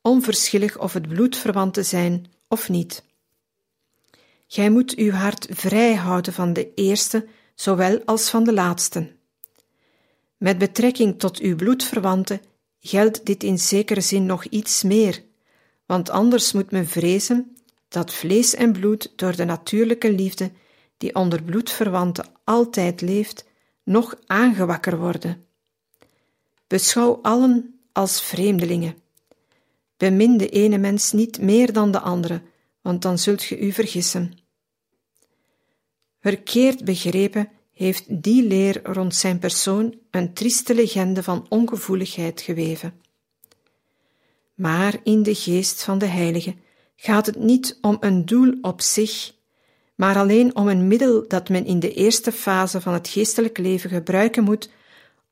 onverschillig 0.00 0.78
of 0.78 0.92
het 0.92 1.08
bloedverwanten 1.08 1.84
zijn 1.84 2.26
of 2.48 2.68
niet. 2.68 3.04
Gij 4.46 4.70
moet 4.70 4.94
uw 4.94 5.10
hart 5.10 5.46
vrij 5.50 5.94
houden 5.94 6.32
van 6.32 6.52
de 6.52 6.74
eerste 6.74 7.26
zowel 7.54 8.02
als 8.04 8.30
van 8.30 8.44
de 8.44 8.52
laatste. 8.52 9.14
Met 10.36 10.58
betrekking 10.58 11.18
tot 11.18 11.38
uw 11.38 11.56
bloedverwanten 11.56 12.40
geldt 12.86 13.26
dit 13.26 13.42
in 13.42 13.58
zekere 13.58 14.00
zin 14.00 14.26
nog 14.26 14.44
iets 14.44 14.82
meer, 14.82 15.22
want 15.86 16.10
anders 16.10 16.52
moet 16.52 16.70
men 16.70 16.86
vrezen 16.86 17.56
dat 17.88 18.12
vlees 18.12 18.54
en 18.54 18.72
bloed 18.72 19.12
door 19.16 19.36
de 19.36 19.44
natuurlijke 19.44 20.12
liefde, 20.12 20.50
die 20.96 21.14
onder 21.14 21.42
bloedverwanten 21.42 22.26
altijd 22.44 23.00
leeft, 23.00 23.44
nog 23.82 24.16
aangewakker 24.26 24.98
worden. 24.98 25.44
Beschouw 26.66 27.18
allen 27.22 27.80
als 27.92 28.22
vreemdelingen. 28.22 28.96
Bemin 29.96 30.36
de 30.36 30.48
ene 30.48 30.78
mens 30.78 31.12
niet 31.12 31.40
meer 31.40 31.72
dan 31.72 31.90
de 31.90 32.00
andere, 32.00 32.42
want 32.80 33.02
dan 33.02 33.18
zult 33.18 33.42
ge 33.42 33.58
u 33.58 33.72
vergissen. 33.72 34.38
Verkeerd 36.20 36.84
begrepen 36.84 37.48
heeft 37.72 38.22
die 38.22 38.42
leer 38.42 38.80
rond 38.82 39.14
zijn 39.14 39.38
persoon 39.38 39.94
een 40.16 40.32
trieste 40.32 40.74
legende 40.74 41.22
van 41.22 41.46
ongevoeligheid 41.48 42.40
geweven. 42.40 43.00
Maar 44.54 44.96
in 45.02 45.22
de 45.22 45.34
geest 45.34 45.82
van 45.82 45.98
de 45.98 46.06
Heilige 46.06 46.54
gaat 46.96 47.26
het 47.26 47.38
niet 47.38 47.78
om 47.80 47.96
een 48.00 48.24
doel 48.24 48.58
op 48.60 48.80
zich, 48.80 49.34
maar 49.94 50.16
alleen 50.16 50.56
om 50.56 50.68
een 50.68 50.88
middel 50.88 51.28
dat 51.28 51.48
men 51.48 51.64
in 51.64 51.80
de 51.80 51.94
eerste 51.94 52.32
fase 52.32 52.80
van 52.80 52.92
het 52.92 53.08
geestelijk 53.08 53.58
leven 53.58 53.90
gebruiken 53.90 54.44
moet 54.44 54.70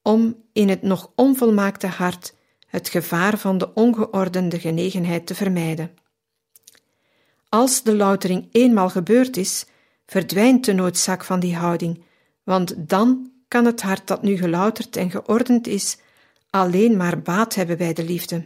om 0.03 0.37
in 0.53 0.69
het 0.69 0.83
nog 0.83 1.13
onvolmaakte 1.15 1.87
hart 1.87 2.35
het 2.67 2.89
gevaar 2.89 3.39
van 3.39 3.59
de 3.59 3.75
ongeordende 3.75 4.61
genegenheid 4.61 5.27
te 5.27 5.35
vermijden. 5.35 5.91
Als 7.49 7.83
de 7.83 7.97
loutering 7.97 8.49
eenmaal 8.53 8.91
gebeurd 8.91 9.37
is, 9.37 9.67
verdwijnt 10.07 10.65
de 10.65 10.73
noodzaak 10.73 11.25
van 11.25 11.41
die 11.41 11.57
houding, 11.57 12.05
want 12.43 12.89
dan 12.89 13.33
kan 13.49 13.65
het 13.65 13.83
hart 13.83 14.07
dat 14.07 14.23
nu 14.23 14.37
gelouterd 14.37 14.97
en 14.97 15.11
geordend 15.11 15.67
is, 15.67 15.97
alleen 16.51 16.97
maar 16.97 17.23
baat 17.23 17.55
hebben 17.55 17.77
bij 17.77 17.93
de 17.93 18.05
liefde. 18.05 18.45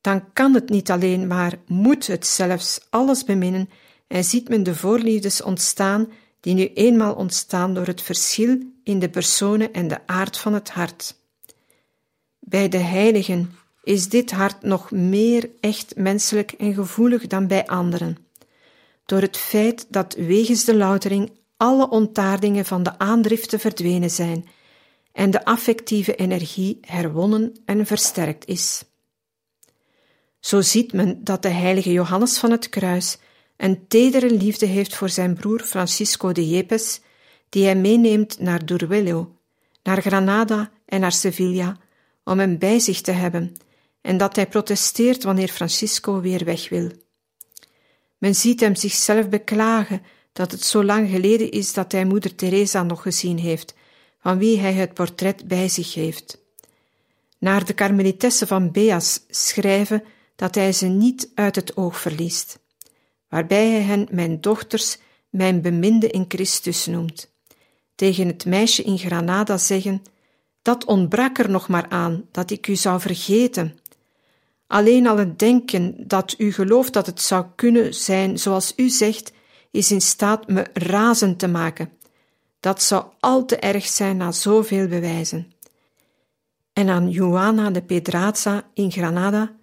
Dan 0.00 0.32
kan 0.32 0.54
het 0.54 0.68
niet 0.68 0.90
alleen, 0.90 1.26
maar 1.26 1.58
moet 1.66 2.06
het 2.06 2.26
zelfs 2.26 2.86
alles 2.90 3.24
beminnen 3.24 3.68
en 4.06 4.24
ziet 4.24 4.48
men 4.48 4.62
de 4.62 4.74
voorliefdes 4.74 5.42
ontstaan 5.42 6.08
die 6.40 6.54
nu 6.54 6.66
eenmaal 6.74 7.14
ontstaan 7.14 7.74
door 7.74 7.86
het 7.86 8.02
verschil 8.02 8.58
in 8.84 8.98
de 8.98 9.08
personen 9.08 9.72
en 9.72 9.88
de 9.88 10.06
aard 10.06 10.36
van 10.36 10.54
het 10.54 10.70
hart. 10.70 11.16
Bij 12.38 12.68
de 12.68 12.78
heiligen 12.78 13.54
is 13.82 14.08
dit 14.08 14.30
hart 14.30 14.62
nog 14.62 14.90
meer 14.90 15.50
echt 15.60 15.96
menselijk 15.96 16.52
en 16.52 16.74
gevoelig 16.74 17.26
dan 17.26 17.46
bij 17.46 17.66
anderen, 17.66 18.16
door 19.06 19.20
het 19.20 19.36
feit 19.36 19.86
dat 19.88 20.14
wegens 20.14 20.64
de 20.64 20.74
loutering 20.74 21.30
alle 21.56 21.90
ontaardingen 21.90 22.64
van 22.64 22.82
de 22.82 22.98
aandriften 22.98 23.60
verdwenen 23.60 24.10
zijn 24.10 24.48
en 25.12 25.30
de 25.30 25.44
affectieve 25.44 26.14
energie 26.14 26.78
herwonnen 26.80 27.56
en 27.64 27.86
versterkt 27.86 28.46
is. 28.46 28.84
Zo 30.40 30.60
ziet 30.60 30.92
men 30.92 31.24
dat 31.24 31.42
de 31.42 31.48
heilige 31.48 31.92
Johannes 31.92 32.38
van 32.38 32.50
het 32.50 32.68
Kruis 32.68 33.18
een 33.56 33.88
tedere 33.88 34.30
liefde 34.30 34.66
heeft 34.66 34.94
voor 34.94 35.08
zijn 35.08 35.34
broer 35.34 35.60
Francisco 35.60 36.32
de 36.32 36.48
Yepes, 36.48 37.00
die 37.48 37.64
hij 37.64 37.76
meeneemt 37.76 38.38
naar 38.38 38.66
Duruelo, 38.66 39.36
naar 39.82 40.00
Granada 40.00 40.70
en 40.86 41.00
naar 41.00 41.12
Sevilla, 41.12 41.76
om 42.24 42.38
hem 42.38 42.58
bij 42.58 42.78
zich 42.78 43.00
te 43.00 43.12
hebben, 43.12 43.56
en 44.00 44.16
dat 44.16 44.36
hij 44.36 44.46
protesteert 44.46 45.22
wanneer 45.22 45.48
Francisco 45.48 46.20
weer 46.20 46.44
weg 46.44 46.68
wil. 46.68 46.90
Men 48.18 48.34
ziet 48.34 48.60
hem 48.60 48.74
zichzelf 48.74 49.28
beklagen 49.28 50.02
dat 50.36 50.50
het 50.50 50.64
zo 50.64 50.84
lang 50.84 51.10
geleden 51.10 51.50
is 51.50 51.72
dat 51.72 51.92
hij 51.92 52.04
moeder 52.04 52.34
Teresa 52.34 52.82
nog 52.82 53.02
gezien 53.02 53.38
heeft, 53.38 53.74
van 54.20 54.38
wie 54.38 54.58
hij 54.58 54.72
het 54.72 54.94
portret 54.94 55.48
bij 55.48 55.68
zich 55.68 55.94
heeft. 55.94 56.38
Naar 57.38 57.64
de 57.64 57.72
karmelitesse 57.72 58.46
van 58.46 58.70
Beas 58.70 59.20
schrijven 59.28 60.02
dat 60.36 60.54
hij 60.54 60.72
ze 60.72 60.86
niet 60.86 61.30
uit 61.34 61.56
het 61.56 61.76
oog 61.76 62.00
verliest, 62.00 62.58
waarbij 63.28 63.70
hij 63.70 63.80
hen 63.80 64.08
mijn 64.10 64.40
dochters, 64.40 64.98
mijn 65.30 65.60
beminde 65.60 66.10
in 66.10 66.24
Christus 66.28 66.86
noemt. 66.86 67.30
Tegen 67.94 68.26
het 68.26 68.44
meisje 68.44 68.82
in 68.82 68.98
Granada 68.98 69.58
zeggen, 69.58 70.02
dat 70.62 70.84
ontbrak 70.84 71.38
er 71.38 71.50
nog 71.50 71.68
maar 71.68 71.88
aan, 71.88 72.24
dat 72.30 72.50
ik 72.50 72.66
u 72.66 72.76
zou 72.76 73.00
vergeten. 73.00 73.78
Alleen 74.66 75.06
al 75.06 75.18
het 75.18 75.38
denken 75.38 75.94
dat 76.06 76.34
u 76.38 76.52
gelooft 76.52 76.92
dat 76.92 77.06
het 77.06 77.20
zou 77.20 77.46
kunnen 77.54 77.94
zijn 77.94 78.38
zoals 78.38 78.72
u 78.76 78.88
zegt, 78.88 79.34
is 79.76 79.90
in 79.90 80.00
staat 80.00 80.48
me 80.48 80.66
razend 80.72 81.38
te 81.38 81.48
maken. 81.48 81.92
Dat 82.60 82.82
zou 82.82 83.04
al 83.20 83.44
te 83.44 83.56
erg 83.56 83.86
zijn 83.86 84.16
na 84.16 84.32
zoveel 84.32 84.88
bewijzen. 84.88 85.52
En 86.72 86.88
aan 86.88 87.10
Juana 87.10 87.70
de 87.70 87.82
Pedraza 87.82 88.68
in 88.74 88.90
Granada, 88.90 89.56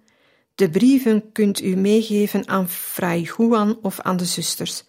de 0.54 0.70
brieven 0.70 1.32
kunt 1.32 1.62
u 1.62 1.76
meegeven 1.76 2.48
aan 2.48 2.68
Fray 2.68 3.20
Juan 3.20 3.78
of 3.82 4.00
aan 4.00 4.16
de 4.16 4.24
zusters, 4.24 4.84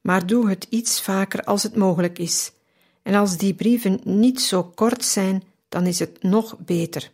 maar 0.00 0.26
doe 0.26 0.48
het 0.48 0.66
iets 0.70 1.00
vaker 1.00 1.44
als 1.44 1.62
het 1.62 1.76
mogelijk 1.76 2.18
is. 2.18 2.52
En 3.02 3.14
als 3.14 3.36
die 3.36 3.54
brieven 3.54 4.00
niet 4.04 4.40
zo 4.40 4.64
kort 4.64 5.04
zijn, 5.04 5.42
dan 5.68 5.86
is 5.86 5.98
het 5.98 6.22
nog 6.22 6.58
beter. 6.58 7.10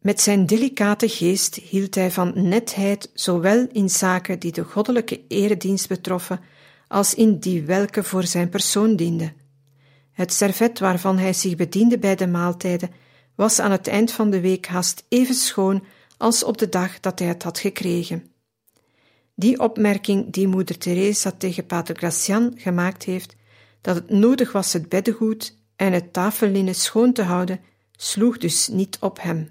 Met 0.00 0.20
zijn 0.20 0.46
delicate 0.46 1.08
geest 1.08 1.54
hield 1.54 1.94
hij 1.94 2.10
van 2.10 2.32
netheid, 2.34 3.10
zowel 3.14 3.66
in 3.72 3.90
zaken 3.90 4.38
die 4.38 4.52
de 4.52 4.64
goddelijke 4.64 5.20
eredienst 5.28 5.88
betroffen, 5.88 6.40
als 6.88 7.14
in 7.14 7.38
die 7.38 7.62
welke 7.62 8.04
voor 8.04 8.24
zijn 8.24 8.48
persoon 8.48 8.96
diende. 8.96 9.32
Het 10.12 10.32
servet 10.32 10.78
waarvan 10.78 11.18
hij 11.18 11.32
zich 11.32 11.56
bediende 11.56 11.98
bij 11.98 12.16
de 12.16 12.26
maaltijden 12.26 12.90
was 13.34 13.58
aan 13.58 13.70
het 13.70 13.86
eind 13.86 14.12
van 14.12 14.30
de 14.30 14.40
week 14.40 14.66
haast 14.66 15.04
even 15.08 15.34
schoon 15.34 15.84
als 16.16 16.44
op 16.44 16.58
de 16.58 16.68
dag 16.68 17.00
dat 17.00 17.18
hij 17.18 17.28
het 17.28 17.42
had 17.42 17.58
gekregen. 17.58 18.32
Die 19.34 19.58
opmerking 19.58 20.32
die 20.32 20.48
moeder 20.48 20.78
Teresa 20.78 21.30
tegen 21.30 21.66
pater 21.66 21.96
Gracian 21.96 22.52
gemaakt 22.56 23.02
heeft, 23.02 23.36
dat 23.80 23.94
het 23.94 24.10
nodig 24.10 24.52
was 24.52 24.72
het 24.72 24.88
beddengoed 24.88 25.56
en 25.76 25.92
het 25.92 26.12
tafellinnen 26.12 26.74
schoon 26.74 27.12
te 27.12 27.22
houden, 27.22 27.60
sloeg 27.96 28.38
dus 28.38 28.68
niet 28.68 28.96
op 29.00 29.22
hem. 29.22 29.50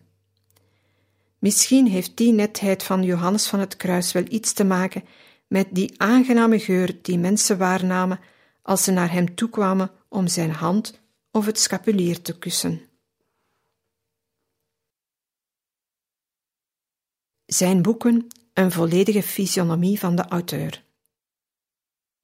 Misschien 1.40 1.88
heeft 1.88 2.18
die 2.18 2.32
netheid 2.32 2.84
van 2.84 3.04
Johannes 3.04 3.48
van 3.48 3.60
het 3.60 3.78
Kruis 3.78 4.12
wel 4.12 4.26
iets 4.30 4.54
te 4.54 4.64
maken 4.64 5.04
met 5.48 5.68
die 5.72 6.02
aangename 6.02 6.60
geur 6.60 6.98
die 7.02 7.18
mensen 7.18 7.58
waarnamen 7.58 8.20
als 8.62 8.84
ze 8.84 8.92
naar 8.92 9.12
hem 9.12 9.36
toekwamen 9.36 9.92
om 10.10 10.28
zijn 10.28 10.52
hand 10.52 11.02
of 11.32 11.46
het 11.46 11.60
scapulier 11.60 12.22
te 12.22 12.38
kussen. 12.38 12.82
Zijn 17.46 17.82
boeken 17.82 18.28
een 18.54 18.72
volledige 18.72 19.24
fysionomie 19.24 20.00
van 20.00 20.16
de 20.16 20.26
auteur. 20.28 20.84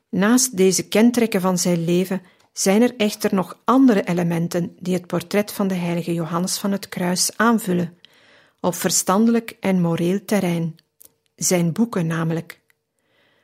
Naast 0.10 0.58
deze 0.58 0.88
kentrekken 0.88 1.41
van 1.41 1.58
zijn 1.58 1.84
leven 1.84 2.21
zijn 2.54 2.82
er 2.82 2.95
echter 2.95 3.36
nog 3.36 3.62
andere 3.63 4.04
elementen 4.04 4.75
die 4.80 4.93
het 4.93 5.08
portret 5.08 5.51
van 5.51 5.67
de 5.67 5.73
heilige 5.73 6.13
Johannes 6.13 6.58
van 6.58 6.71
het 6.71 6.89
Kruis 6.89 7.38
aanvullen, 7.38 7.97
op 8.65 8.75
verstandelijk 8.75 9.58
en 9.60 9.82
moreel 9.82 10.25
terrein, 10.25 10.75
zijn 11.36 11.71
boeken 11.71 12.08
namelijk. 12.08 12.60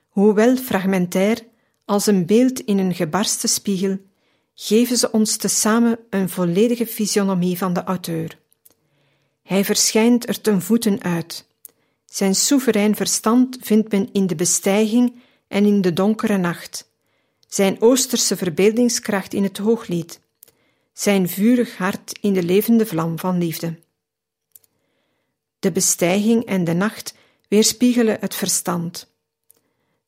Hoewel 0.09 0.55
fragmentair, 0.55 1.39
als 1.85 2.05
een 2.05 2.25
beeld 2.25 2.59
in 2.59 2.77
een 2.77 2.95
gebarste 2.95 3.47
spiegel, 3.47 3.97
geven 4.53 4.97
ze 4.97 5.11
ons 5.11 5.37
tezamen 5.37 5.99
een 6.09 6.29
volledige 6.29 6.87
fysionomie 6.87 7.57
van 7.57 7.73
de 7.73 7.83
auteur. 7.83 8.39
Hij 9.43 9.65
verschijnt 9.65 10.27
er 10.27 10.41
ten 10.41 10.61
voeten 10.61 11.01
uit. 11.01 11.47
Zijn 12.05 12.35
soeverein 12.35 12.95
verstand 12.95 13.57
vindt 13.61 13.91
men 13.91 14.09
in 14.11 14.27
de 14.27 14.35
bestijging 14.35 15.15
en 15.47 15.65
in 15.65 15.81
de 15.81 15.93
donkere 15.93 16.37
nacht 16.37 16.89
zijn 17.47 17.81
oosterse 17.81 18.37
verbeeldingskracht 18.37 19.33
in 19.33 19.43
het 19.43 19.57
hooglied, 19.57 20.19
zijn 20.93 21.29
vurig 21.29 21.77
hart 21.77 22.19
in 22.21 22.33
de 22.33 22.43
levende 22.43 22.85
vlam 22.85 23.19
van 23.19 23.37
liefde. 23.37 23.79
De 25.61 25.71
bestijging 25.71 26.45
en 26.45 26.63
de 26.63 26.73
nacht 26.73 27.13
weerspiegelen 27.47 28.17
het 28.19 28.35
verstand. 28.35 29.13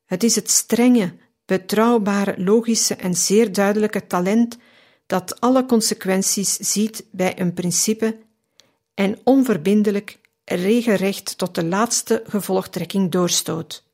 Het 0.04 0.22
is 0.22 0.34
het 0.34 0.50
strenge, 0.50 1.14
betrouwbare, 1.44 2.34
logische 2.36 2.94
en 2.94 3.14
zeer 3.14 3.52
duidelijke 3.52 4.06
talent 4.06 4.56
dat 5.06 5.40
alle 5.40 5.66
consequenties 5.66 6.56
ziet 6.56 7.04
bij 7.10 7.40
een 7.40 7.54
principe 7.54 8.16
en 8.94 9.18
onverbindelijk 9.24 10.18
regelrecht 10.44 11.38
tot 11.38 11.54
de 11.54 11.64
laatste 11.64 12.22
gevolgtrekking 12.26 13.10
doorstoot. 13.10 13.84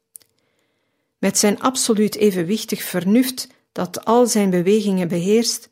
Met 1.18 1.38
zijn 1.38 1.60
absoluut 1.60 2.16
evenwichtig 2.16 2.82
vernuft 2.82 3.48
dat 3.72 4.04
al 4.04 4.26
zijn 4.26 4.50
bewegingen 4.50 5.08
beheerst, 5.08 5.68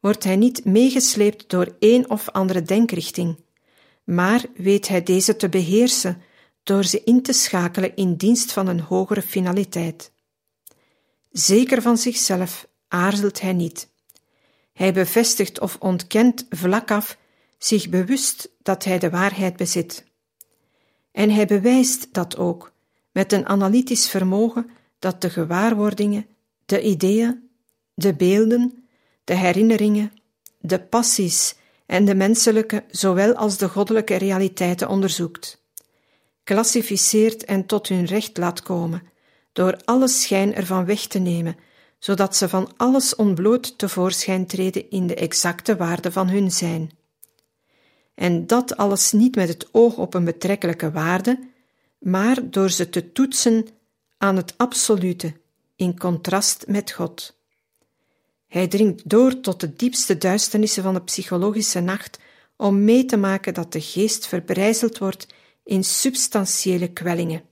wordt 0.00 0.24
hij 0.24 0.36
niet 0.36 0.64
meegesleept 0.64 1.50
door 1.50 1.76
een 1.78 2.10
of 2.10 2.28
andere 2.28 2.62
denkrichting, 2.62 3.36
maar 4.10 4.44
weet 4.56 4.88
hij 4.88 5.02
deze 5.02 5.36
te 5.36 5.48
beheersen 5.48 6.22
door 6.62 6.84
ze 6.84 7.02
in 7.04 7.22
te 7.22 7.32
schakelen 7.32 7.96
in 7.96 8.14
dienst 8.14 8.52
van 8.52 8.66
een 8.66 8.80
hogere 8.80 9.22
finaliteit. 9.22 10.12
Zeker 11.30 11.82
van 11.82 11.98
zichzelf 11.98 12.68
aarzelt 12.88 13.40
hij 13.40 13.52
niet. 13.52 13.88
Hij 14.72 14.92
bevestigt 14.92 15.60
of 15.60 15.76
ontkent 15.80 16.46
vlak 16.48 16.90
af 16.90 17.18
zich 17.58 17.88
bewust 17.88 18.48
dat 18.62 18.84
hij 18.84 18.98
de 18.98 19.10
waarheid 19.10 19.56
bezit. 19.56 20.04
En 21.12 21.30
hij 21.30 21.46
bewijst 21.46 22.12
dat 22.12 22.36
ook 22.36 22.72
met 23.12 23.32
een 23.32 23.46
analytisch 23.46 24.10
vermogen 24.10 24.70
dat 24.98 25.20
de 25.20 25.30
gewaarwordingen, 25.30 26.26
de 26.66 26.82
ideeën, 26.82 27.50
de 27.94 28.14
beelden, 28.14 28.88
de 29.24 29.34
herinneringen, 29.34 30.12
de 30.60 30.80
passies 30.80 31.54
en 31.90 32.04
de 32.04 32.14
menselijke 32.14 32.84
zowel 32.90 33.34
als 33.34 33.58
de 33.58 33.68
goddelijke 33.68 34.14
realiteiten 34.14 34.88
onderzoekt, 34.88 35.62
klassificeert 36.44 37.44
en 37.44 37.66
tot 37.66 37.88
hun 37.88 38.04
recht 38.04 38.36
laat 38.36 38.62
komen, 38.62 39.02
door 39.52 39.80
alle 39.84 40.08
schijn 40.08 40.54
ervan 40.54 40.84
weg 40.84 41.06
te 41.06 41.18
nemen, 41.18 41.56
zodat 41.98 42.36
ze 42.36 42.48
van 42.48 42.72
alles 42.76 43.14
ontbloot 43.14 43.78
tevoorschijn 43.78 44.46
treden 44.46 44.90
in 44.90 45.06
de 45.06 45.14
exacte 45.14 45.76
waarde 45.76 46.12
van 46.12 46.28
hun 46.28 46.50
zijn. 46.50 46.90
En 48.14 48.46
dat 48.46 48.76
alles 48.76 49.12
niet 49.12 49.34
met 49.34 49.48
het 49.48 49.68
oog 49.72 49.96
op 49.96 50.14
een 50.14 50.24
betrekkelijke 50.24 50.90
waarde, 50.90 51.38
maar 51.98 52.50
door 52.50 52.70
ze 52.70 52.88
te 52.88 53.12
toetsen 53.12 53.66
aan 54.18 54.36
het 54.36 54.54
absolute, 54.56 55.32
in 55.76 55.98
contrast 55.98 56.64
met 56.66 56.92
God. 56.92 57.39
Hij 58.50 58.68
dringt 58.68 59.08
door 59.08 59.40
tot 59.40 59.60
de 59.60 59.74
diepste 59.74 60.18
duisternissen 60.18 60.82
van 60.82 60.94
de 60.94 61.02
psychologische 61.02 61.80
nacht 61.80 62.18
om 62.56 62.84
mee 62.84 63.04
te 63.04 63.16
maken 63.16 63.54
dat 63.54 63.72
de 63.72 63.80
geest 63.80 64.26
verbrijzeld 64.26 64.98
wordt 64.98 65.26
in 65.64 65.84
substantiële 65.84 66.88
kwellingen. 66.88 67.42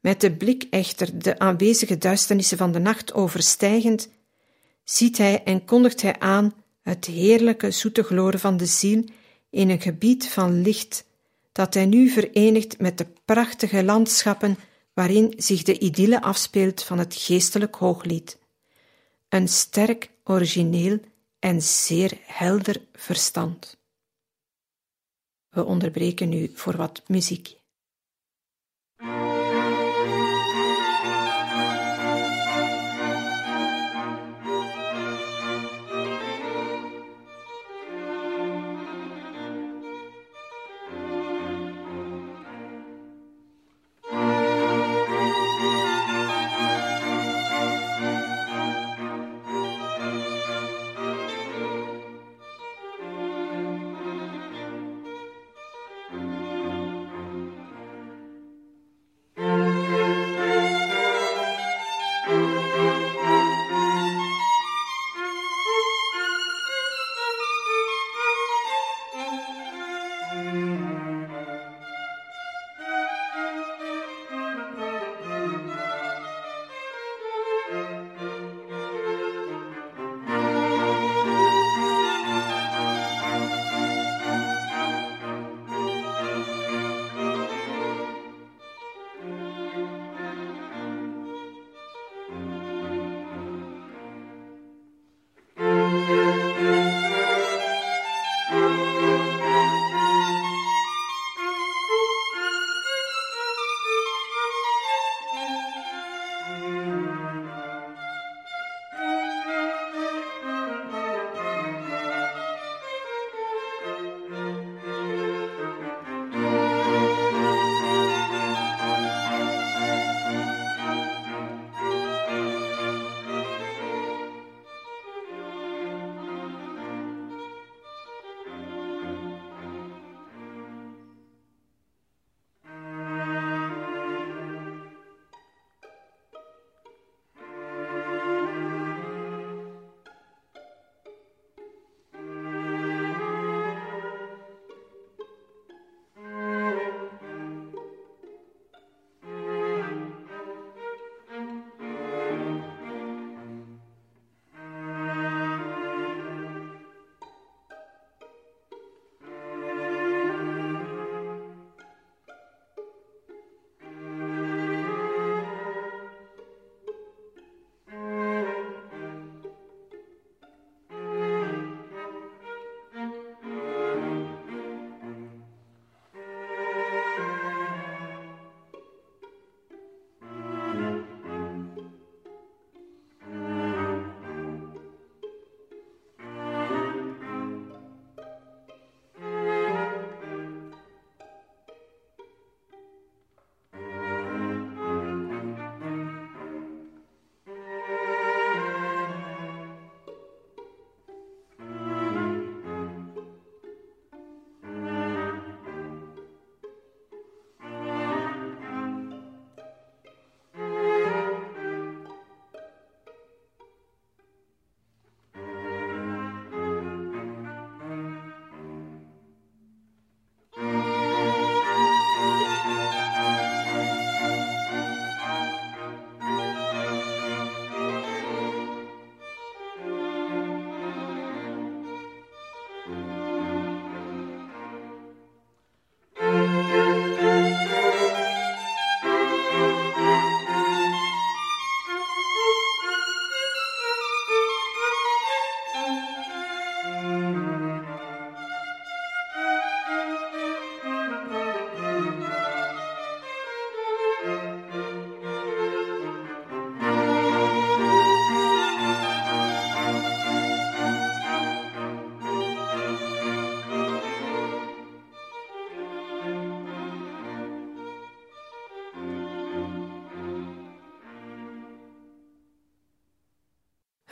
Met 0.00 0.20
de 0.20 0.32
blik 0.32 0.66
echter 0.70 1.18
de 1.18 1.38
aanwezige 1.38 1.98
duisternissen 1.98 2.58
van 2.58 2.72
de 2.72 2.78
nacht 2.78 3.14
overstijgend, 3.14 4.08
ziet 4.84 5.18
hij 5.18 5.42
en 5.42 5.64
kondigt 5.64 6.02
hij 6.02 6.18
aan 6.18 6.54
het 6.82 7.04
heerlijke 7.04 7.70
zoete 7.70 8.02
gloren 8.02 8.40
van 8.40 8.56
de 8.56 8.66
ziel 8.66 9.04
in 9.50 9.70
een 9.70 9.80
gebied 9.80 10.28
van 10.28 10.62
licht, 10.62 11.04
dat 11.52 11.74
hij 11.74 11.86
nu 11.86 12.08
verenigt 12.08 12.80
met 12.80 12.98
de 12.98 13.06
prachtige 13.24 13.84
landschappen 13.84 14.58
waarin 14.94 15.32
zich 15.36 15.62
de 15.62 15.78
idylle 15.78 16.22
afspeelt 16.22 16.82
van 16.82 16.98
het 16.98 17.14
geestelijk 17.14 17.74
hooglied. 17.74 18.38
Een 19.28 19.48
sterk, 19.48 20.10
origineel 20.24 21.00
en 21.38 21.62
zeer 21.62 22.18
helder 22.22 22.80
verstand. 22.92 23.76
We 25.48 25.64
onderbreken 25.64 26.28
nu 26.28 26.50
voor 26.54 26.76
wat 26.76 27.08
muziek. 27.08 27.56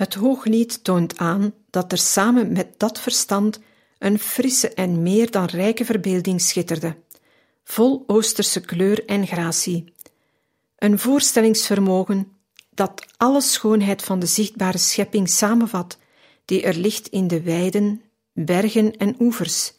Het 0.06 0.14
Hooglied 0.14 0.84
toont 0.84 1.18
aan 1.18 1.54
dat 1.70 1.92
er 1.92 1.98
samen 1.98 2.52
met 2.52 2.68
dat 2.76 3.00
verstand 3.00 3.60
een 3.98 4.18
frisse 4.18 4.68
en 4.68 5.02
meer 5.02 5.30
dan 5.30 5.44
rijke 5.44 5.84
verbeelding 5.84 6.40
schitterde, 6.40 6.96
vol 7.64 8.04
oosterse 8.06 8.60
kleur 8.60 9.04
en 9.04 9.26
gratie. 9.26 9.84
Een 10.78 10.98
voorstellingsvermogen 10.98 12.32
dat 12.70 13.06
alle 13.16 13.40
schoonheid 13.40 14.02
van 14.02 14.18
de 14.18 14.26
zichtbare 14.26 14.78
schepping 14.78 15.28
samenvat, 15.28 15.98
die 16.44 16.62
er 16.62 16.74
ligt 16.74 17.08
in 17.08 17.28
de 17.28 17.42
weiden, 17.42 18.02
bergen 18.32 18.96
en 18.96 19.16
oevers, 19.18 19.72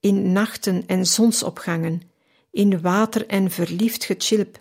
in 0.00 0.32
nachten 0.32 0.84
en 0.86 1.06
zonsopgangen, 1.06 2.02
in 2.50 2.80
water 2.80 3.26
en 3.26 3.50
verliefd 3.50 4.04
gechilp, 4.04 4.60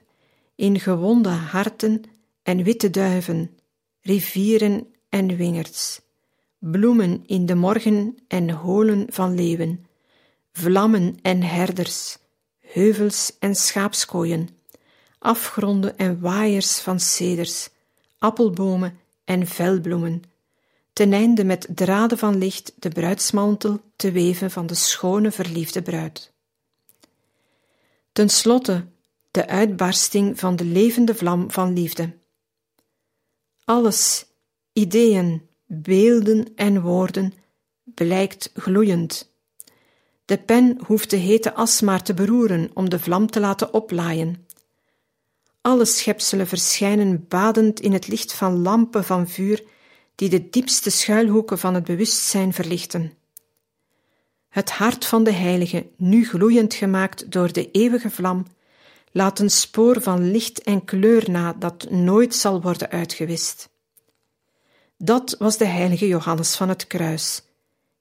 in 0.56 0.80
gewonde 0.80 1.30
harten 1.30 2.02
en 2.44 2.64
witte 2.64 2.90
duiven, 2.90 3.58
rivieren 4.02 4.93
en 5.14 5.36
wingerds, 5.36 6.02
bloemen 6.60 7.24
in 7.26 7.46
de 7.46 7.56
morgen 7.56 8.18
en 8.28 8.50
holen 8.50 9.06
van 9.10 9.36
leeuwen, 9.36 9.86
vlammen 10.52 11.18
en 11.22 11.42
herders, 11.42 12.18
heuvels 12.60 13.38
en 13.40 13.56
schaapskooien, 13.56 14.50
afgronden 15.20 15.98
en 15.98 16.20
waaiers 16.20 16.80
van 16.80 17.00
ceders, 17.00 17.70
appelbomen 18.18 19.00
en 19.24 19.48
velbloemen, 19.48 20.24
ten 20.94 21.14
einde 21.14 21.44
met 21.44 21.68
draden 21.70 22.18
van 22.18 22.38
licht 22.38 22.74
de 22.80 22.90
bruidsmantel 22.90 23.82
te 23.96 24.12
weven 24.12 24.52
van 24.52 24.68
de 24.68 24.76
schone 24.76 25.32
verliefde 25.32 25.82
bruid. 25.82 26.34
Ten 28.12 28.30
slotte 28.30 28.86
de 29.32 29.48
uitbarsting 29.48 30.40
van 30.40 30.56
de 30.56 30.66
levende 30.66 31.16
vlam 31.16 31.52
van 31.52 31.74
liefde. 31.74 32.18
Alles, 33.64 34.26
ideeën, 34.74 35.42
beelden 35.66 36.56
en 36.56 36.82
woorden, 36.82 37.34
blijkt 37.84 38.52
gloeiend. 38.54 39.32
De 40.26 40.38
pen 40.38 40.78
hoeft 40.86 41.10
de 41.10 41.18
hete 41.18 41.54
as 41.54 41.82
maar 41.82 42.04
te 42.04 42.14
beroeren 42.14 42.70
om 42.74 42.90
de 42.90 43.00
vlam 43.00 43.28
te 43.28 43.40
laten 43.40 43.74
oplaaien. 43.74 44.48
Alle 45.62 45.86
schepselen 45.86 46.48
verschijnen 46.48 47.26
badend 47.28 47.80
in 47.80 47.94
het 47.94 48.08
licht 48.08 48.34
van 48.34 48.62
lampen 48.62 49.04
van 49.04 49.30
vuur 49.30 49.64
die 50.16 50.30
de 50.30 50.50
diepste 50.50 50.90
schuilhoeken 50.90 51.60
van 51.60 51.74
het 51.74 51.84
bewustzijn 51.84 52.54
verlichten. 52.54 53.14
Het 54.50 54.72
hart 54.72 55.06
van 55.06 55.24
de 55.24 55.32
Heilige, 55.32 55.88
nu 55.98 56.26
gloeiend 56.26 56.74
gemaakt 56.74 57.32
door 57.32 57.54
de 57.54 57.72
eeuwige 57.72 58.10
vlam, 58.10 58.46
laat 59.12 59.40
een 59.40 59.50
spoor 59.50 60.02
van 60.02 60.32
licht 60.32 60.62
en 60.64 60.86
kleur 60.86 61.32
na 61.32 61.54
dat 61.54 61.90
nooit 61.90 62.36
zal 62.36 62.62
worden 62.62 62.90
uitgewist. 62.90 63.70
Dat 65.06 65.36
was 65.40 65.58
de 65.58 65.66
heilige 65.66 66.08
Johannes 66.08 66.56
van 66.56 66.70
het 66.70 66.88
Kruis, 66.88 67.44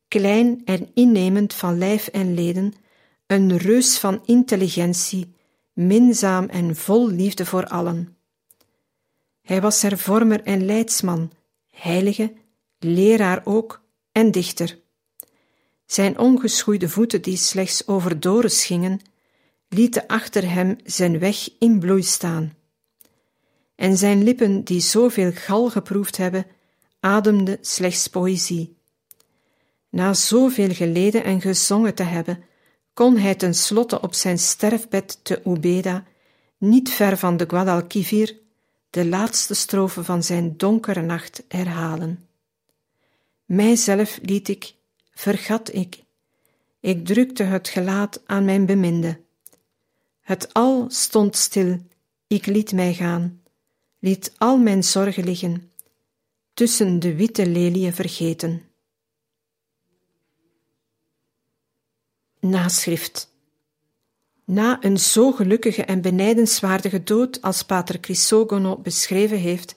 klein 0.09 0.63
en 0.65 0.91
innemend 0.95 1.55
van 1.55 1.79
lijf 1.79 2.07
en 2.07 2.35
leden, 2.35 2.75
een 3.27 3.57
reus 3.57 3.99
van 3.99 4.23
intelligentie, 4.25 5.35
minzaam 5.73 6.45
en 6.45 6.77
vol 6.77 7.09
liefde 7.09 7.47
voor 7.47 7.67
allen. 7.67 8.17
Hij 9.41 9.61
was 9.61 9.83
hervormer 9.83 10.43
en 10.43 10.65
leidsman, 10.65 11.33
heilige, 11.71 12.33
leraar 12.79 13.41
ook 13.45 13.83
en 14.13 14.31
dichter. 14.31 14.79
Zijn 15.87 16.19
ongeschoeide 16.19 16.89
voeten, 16.89 17.23
die 17.23 17.37
slechts 17.37 17.87
over 17.87 18.21
dorens 18.21 18.65
gingen, 18.65 19.01
lieten 19.69 20.07
achter 20.07 20.51
hem 20.51 20.77
zijn 20.85 21.19
weg 21.19 21.49
in 21.59 21.79
bloei 21.79 22.03
staan. 22.03 22.55
En 23.75 23.97
zijn 23.97 24.23
lippen, 24.23 24.65
die 24.65 24.81
zoveel 24.81 25.33
gal 25.33 25.71
geproefd 25.71 26.17
hebben, 26.17 26.47
ademden 27.03 27.59
slechts 27.61 28.07
poëzie. 28.07 28.77
Na 29.89 30.15
zoveel 30.15 30.75
geleden 30.75 31.25
en 31.25 31.41
gezongen 31.41 31.95
te 31.95 32.03
hebben, 32.03 32.45
kon 32.95 33.17
hij 33.17 33.35
tenslotte 33.35 34.01
op 34.01 34.15
zijn 34.15 34.39
sterfbed 34.39 35.25
te 35.25 35.43
Ubeda, 35.45 36.05
niet 36.59 36.91
ver 36.91 37.17
van 37.17 37.37
de 37.37 37.45
Guadalquivir, 37.49 38.39
de 38.91 39.07
laatste 39.07 39.55
strofe 39.55 40.05
van 40.05 40.23
zijn 40.23 40.57
donkere 40.57 41.03
nacht 41.03 41.45
herhalen. 41.49 42.29
Mijzelf 43.45 44.19
liet 44.23 44.49
ik, 44.49 44.75
vergat 45.15 45.75
ik. 45.75 46.03
Ik 46.81 47.07
drukte 47.07 47.43
het 47.43 47.69
gelaat 47.69 48.21
aan 48.27 48.45
mijn 48.45 48.67
beminde. 48.67 49.21
Het 50.21 50.55
al 50.55 50.85
stond 50.89 51.37
stil, 51.37 51.79
ik 52.27 52.47
liet 52.47 52.73
mij 52.73 52.95
gaan, 52.95 53.43
liet 53.99 54.33
al 54.39 54.59
mijn 54.59 54.85
zorgen 54.85 55.25
liggen, 55.25 55.72
tussen 56.55 56.99
de 56.99 57.15
witte 57.15 57.47
leliën 57.47 57.93
vergeten. 57.93 58.63
Naschrift 62.41 63.31
Na 64.45 64.79
een 64.81 64.99
zo 64.99 65.33
gelukkige 65.33 65.85
en 65.85 66.01
benijdenswaardige 66.01 67.03
dood 67.03 67.43
als 67.43 67.63
pater 67.63 67.99
Chrysogono 68.01 68.77
beschreven 68.79 69.39
heeft, 69.39 69.75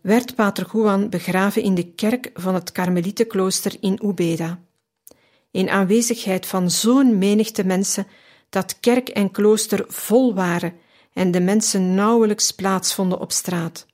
werd 0.00 0.34
pater 0.34 0.66
Juan 0.72 1.10
begraven 1.10 1.62
in 1.62 1.74
de 1.74 1.92
kerk 1.92 2.30
van 2.34 2.54
het 2.54 2.72
Karmelietenklooster 2.72 3.76
in 3.80 4.00
Ubeda. 4.04 4.60
In 5.50 5.68
aanwezigheid 5.68 6.46
van 6.46 6.70
zo'n 6.70 7.18
menigte 7.18 7.64
mensen 7.64 8.06
dat 8.48 8.80
kerk 8.80 9.08
en 9.08 9.30
klooster 9.30 9.84
vol 9.88 10.34
waren 10.34 10.74
en 11.12 11.30
de 11.30 11.40
mensen 11.40 11.94
nauwelijks 11.94 12.50
plaats 12.50 12.94
vonden 12.94 13.18
op 13.20 13.32
straat. 13.32 13.86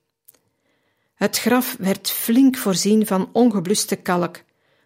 Het 1.13 1.39
graf 1.39 1.75
werd 1.79 2.09
flink 2.09 2.57
voorzien 2.57 3.05
van 3.05 3.29
ongebluste 3.31 3.95
kalk, 3.95 4.43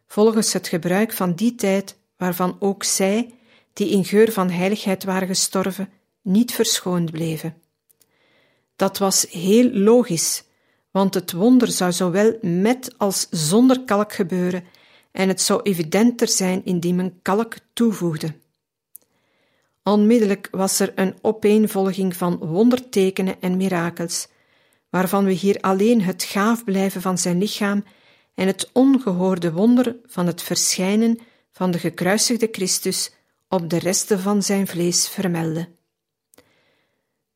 volgens 0.08 0.54
het 0.54 0.68
gebruik 0.68 1.14
van 1.14 1.34
die 1.34 1.56
tijd, 1.56 1.98
waarvan 2.18 2.58
ook 2.60 2.84
zij, 2.84 3.34
die 3.74 3.90
in 3.90 4.06
geur 4.06 4.32
van 4.32 4.50
heiligheid 4.50 5.04
waren 5.04 5.28
gestorven, 5.28 5.90
niet 6.22 6.54
verschoond 6.54 7.12
bleven. 7.12 7.62
Dat 8.76 8.98
was 8.98 9.26
heel 9.30 9.70
logisch, 9.72 10.44
want 10.92 11.14
het 11.14 11.32
wonder 11.32 11.68
zou 11.68 11.92
zowel 11.92 12.38
met 12.42 12.94
als 12.98 13.28
zonder 13.30 13.84
kalk 13.84 14.14
gebeuren 14.14 14.64
en 15.12 15.28
het 15.28 15.42
zou 15.42 15.62
evidenter 15.62 16.28
zijn 16.28 16.66
indien 16.66 16.96
men 16.96 17.20
kalk 17.22 17.56
toevoegde. 17.74 18.34
Onmiddellijk 19.84 20.48
was 20.52 20.80
er 20.80 20.92
een 20.96 21.16
opeenvolging 21.22 22.16
van 22.16 22.38
wondertekenen 22.38 23.42
en 23.42 23.58
mirakels, 23.58 24.28
waarvan 24.98 25.26
we 25.26 25.32
hier 25.32 25.60
alleen 25.60 26.02
het 26.02 26.24
gaaf 26.24 26.64
blijven 26.64 27.02
van 27.02 27.18
zijn 27.18 27.38
lichaam 27.38 27.84
en 28.34 28.48
het 28.48 28.70
ongehoorde 28.74 29.52
wonder 29.52 29.96
van 30.06 30.28
het 30.28 30.42
verschijnen 30.42 31.20
van 31.52 31.72
de 31.72 31.80
gekruisigde 31.80 32.48
Christus 32.52 33.12
op 33.48 33.70
de 33.70 33.80
resten 33.80 34.20
van 34.20 34.44
zijn 34.44 34.68
vlees 34.68 35.10
vermelden. 35.10 35.68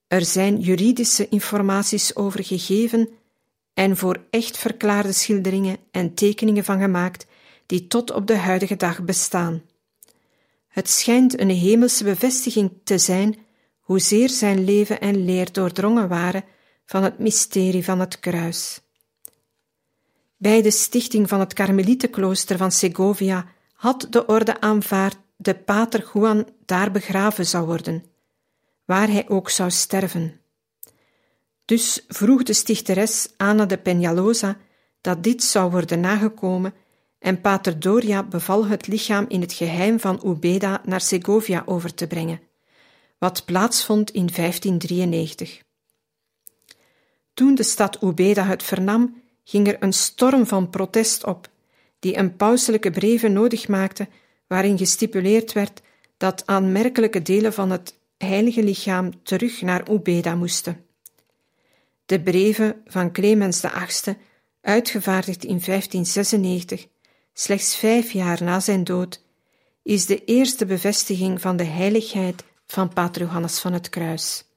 Er 0.08 0.26
zijn 0.26 0.60
juridische 0.60 1.30
informaties 1.30 2.16
over 2.16 2.44
gegeven 2.44 3.10
en 3.74 3.98
voor 3.98 4.26
echt 4.30 4.58
verklaarde 4.58 5.14
schilderingen 5.14 5.78
en 5.92 6.14
tekeningen 6.14 6.64
van 6.64 6.80
gemaakt, 6.80 7.26
die 7.66 7.88
tot 7.88 8.12
op 8.12 8.28
de 8.28 8.38
huidige 8.38 8.76
dag 8.76 9.04
bestaan. 9.04 9.62
Het 10.68 10.90
schijnt 10.90 11.40
een 11.40 11.50
hemelse 11.50 12.04
bevestiging 12.04 12.72
te 12.84 12.98
zijn 12.98 13.38
hoezeer 13.80 14.30
zijn 14.30 14.64
leven 14.64 15.02
en 15.02 15.26
leer 15.26 15.52
doordrongen 15.52 16.08
waren 16.08 16.44
van 16.92 17.04
het 17.04 17.20
mysterie 17.20 17.84
van 17.84 18.00
het 18.00 18.20
kruis. 18.20 18.82
Bij 20.38 20.62
de 20.62 20.72
stichting 20.72 21.30
van 21.30 21.40
het 21.40 21.54
Karmelietenklooster 21.54 22.58
van 22.58 22.72
Segovia 22.72 23.46
had 23.74 24.08
de 24.10 24.26
orde 24.26 24.62
aanvaard 24.62 25.18
de 25.36 25.56
pater 25.56 26.10
Juan 26.14 26.48
daar 26.66 26.92
begraven 26.92 27.46
zou 27.46 27.66
worden, 27.66 28.04
waar 28.86 29.08
hij 29.08 29.30
ook 29.30 29.50
zou 29.50 29.72
sterven. 29.72 30.40
Dus 31.66 32.06
vroeg 32.08 32.44
de 32.44 32.54
stichteres 32.54 33.34
Ana 33.38 33.66
de 33.66 33.78
Peñalosa 33.78 34.58
dat 35.02 35.24
dit 35.24 35.44
zou 35.44 35.72
worden 35.72 36.00
nagekomen 36.00 36.74
en 37.20 37.42
pater 37.42 37.80
Doria 37.80 38.24
beval 38.24 38.66
het 38.66 38.88
lichaam 38.88 39.26
in 39.28 39.42
het 39.42 39.54
geheim 39.54 40.00
van 40.00 40.22
Ubeda 40.26 40.82
naar 40.86 41.02
Segovia 41.02 41.64
over 41.66 41.94
te 41.94 42.08
brengen, 42.08 42.42
wat 43.18 43.46
plaatsvond 43.46 44.10
in 44.10 44.30
1593. 44.36 45.70
Toen 47.42 47.56
de 47.56 47.64
stad 47.64 48.02
Ubeda 48.02 48.44
het 48.44 48.64
vernam, 48.64 49.22
ging 49.44 49.68
er 49.68 49.78
een 49.80 49.94
storm 49.94 50.48
van 50.48 50.70
protest 50.70 51.26
op, 51.26 51.50
die 52.00 52.18
een 52.18 52.36
pauselijke 52.36 52.92
breve 52.92 53.28
nodig 53.28 53.68
maakte, 53.68 54.08
waarin 54.48 54.78
gestipuleerd 54.78 55.54
werd 55.54 55.82
dat 56.18 56.44
aanmerkelijke 56.46 57.22
delen 57.22 57.54
van 57.54 57.70
het 57.70 57.98
heilige 58.18 58.64
lichaam 58.64 59.24
terug 59.24 59.62
naar 59.62 59.92
Ubeda 59.92 60.36
moesten. 60.36 60.86
De 62.06 62.22
breve 62.22 62.78
van 62.86 63.12
Clemens 63.12 63.60
VIII, 63.60 64.18
uitgevaardigd 64.62 65.44
in 65.44 65.62
1596, 65.66 66.88
slechts 67.34 67.76
vijf 67.76 68.12
jaar 68.12 68.44
na 68.44 68.60
zijn 68.60 68.84
dood, 68.84 69.24
is 69.84 70.06
de 70.06 70.24
eerste 70.26 70.66
bevestiging 70.66 71.42
van 71.42 71.58
de 71.58 71.64
heiligheid 71.66 72.44
van 72.66 72.94
Pater 72.94 73.22
Johannes 73.22 73.60
van 73.60 73.74
het 73.74 73.90
Kruis. 73.90 74.51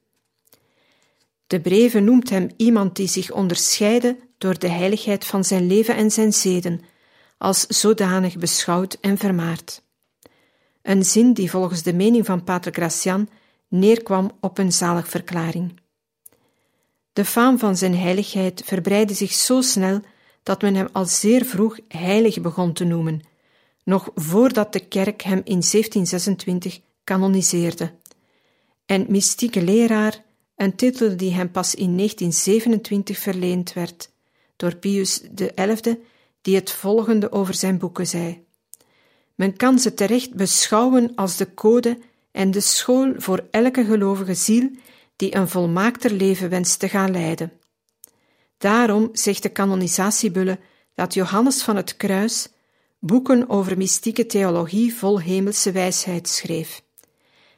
De 1.46 1.60
breve 1.60 2.00
noemt 2.00 2.30
hem 2.30 2.50
iemand 2.56 2.96
die 2.96 3.08
zich 3.08 3.30
onderscheidde 3.30 4.16
door 4.38 4.58
de 4.58 4.68
heiligheid 4.68 5.24
van 5.24 5.44
zijn 5.44 5.66
leven 5.66 5.96
en 5.96 6.10
zijn 6.10 6.32
zeden, 6.32 6.80
als 7.38 7.66
zodanig 7.66 8.36
beschouwd 8.36 8.98
en 9.00 9.18
vermaard. 9.18 9.82
Een 10.82 11.04
zin 11.04 11.32
die 11.32 11.50
volgens 11.50 11.82
de 11.82 11.94
mening 11.94 12.26
van 12.26 12.44
Pater 12.44 12.72
Gracian 12.72 13.28
neerkwam 13.68 14.30
op 14.40 14.58
een 14.58 14.72
zaligverklaring. 14.72 15.80
De 17.12 17.24
faam 17.24 17.58
van 17.58 17.76
zijn 17.76 17.96
heiligheid 17.96 18.62
verbreidde 18.64 19.14
zich 19.14 19.32
zo 19.32 19.60
snel 19.60 20.00
dat 20.42 20.62
men 20.62 20.74
hem 20.74 20.88
al 20.92 21.04
zeer 21.04 21.44
vroeg 21.44 21.78
heilig 21.88 22.40
begon 22.40 22.72
te 22.72 22.84
noemen, 22.84 23.22
nog 23.84 24.10
voordat 24.14 24.72
de 24.72 24.80
kerk 24.88 25.22
hem 25.22 25.38
in 25.38 25.60
1726 25.60 26.80
kanoniseerde. 27.04 27.92
En 28.86 29.06
mystieke 29.08 29.62
leraar, 29.62 30.24
een 30.56 30.76
titel 30.76 31.16
die 31.16 31.32
hem 31.32 31.50
pas 31.50 31.74
in 31.74 31.96
1927 31.96 33.18
verleend 33.18 33.72
werd, 33.72 34.10
door 34.56 34.76
Pius 34.76 35.22
XI, 35.34 35.98
die 36.40 36.54
het 36.54 36.70
volgende 36.70 37.32
over 37.32 37.54
zijn 37.54 37.78
boeken 37.78 38.06
zei. 38.06 38.44
Men 39.34 39.56
kan 39.56 39.78
ze 39.78 39.94
terecht 39.94 40.34
beschouwen 40.34 41.12
als 41.14 41.36
de 41.36 41.54
code 41.54 41.98
en 42.30 42.50
de 42.50 42.60
school 42.60 43.12
voor 43.16 43.46
elke 43.50 43.84
gelovige 43.84 44.34
ziel 44.34 44.70
die 45.16 45.36
een 45.36 45.48
volmaakter 45.48 46.10
leven 46.10 46.48
wenst 46.50 46.78
te 46.78 46.88
gaan 46.88 47.10
leiden. 47.10 47.52
Daarom 48.58 49.08
zegt 49.12 49.42
de 49.42 49.48
kanonisatiebulle 49.48 50.58
dat 50.94 51.14
Johannes 51.14 51.62
van 51.62 51.76
het 51.76 51.96
Kruis 51.96 52.48
boeken 52.98 53.48
over 53.48 53.76
mystieke 53.76 54.26
theologie 54.26 54.94
vol 54.94 55.20
hemelse 55.20 55.72
wijsheid 55.72 56.28
schreef. 56.28 56.83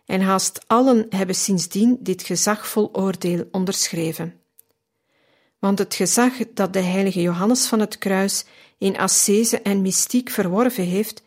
En 0.07 0.21
haast 0.21 0.64
allen 0.66 1.07
hebben 1.09 1.35
sindsdien 1.35 1.97
dit 2.01 2.23
gezagvol 2.23 2.88
oordeel 2.92 3.49
onderschreven. 3.51 4.40
Want 5.59 5.79
het 5.79 5.95
gezag 5.95 6.33
dat 6.55 6.73
de 6.73 6.81
heilige 6.81 7.21
Johannes 7.21 7.66
van 7.66 7.81
het 7.81 7.99
Kruis 7.99 8.45
in 8.79 8.99
ascese 8.99 9.61
en 9.61 9.83
mystiek 9.83 10.31
verworven 10.31 10.85
heeft, 10.85 11.23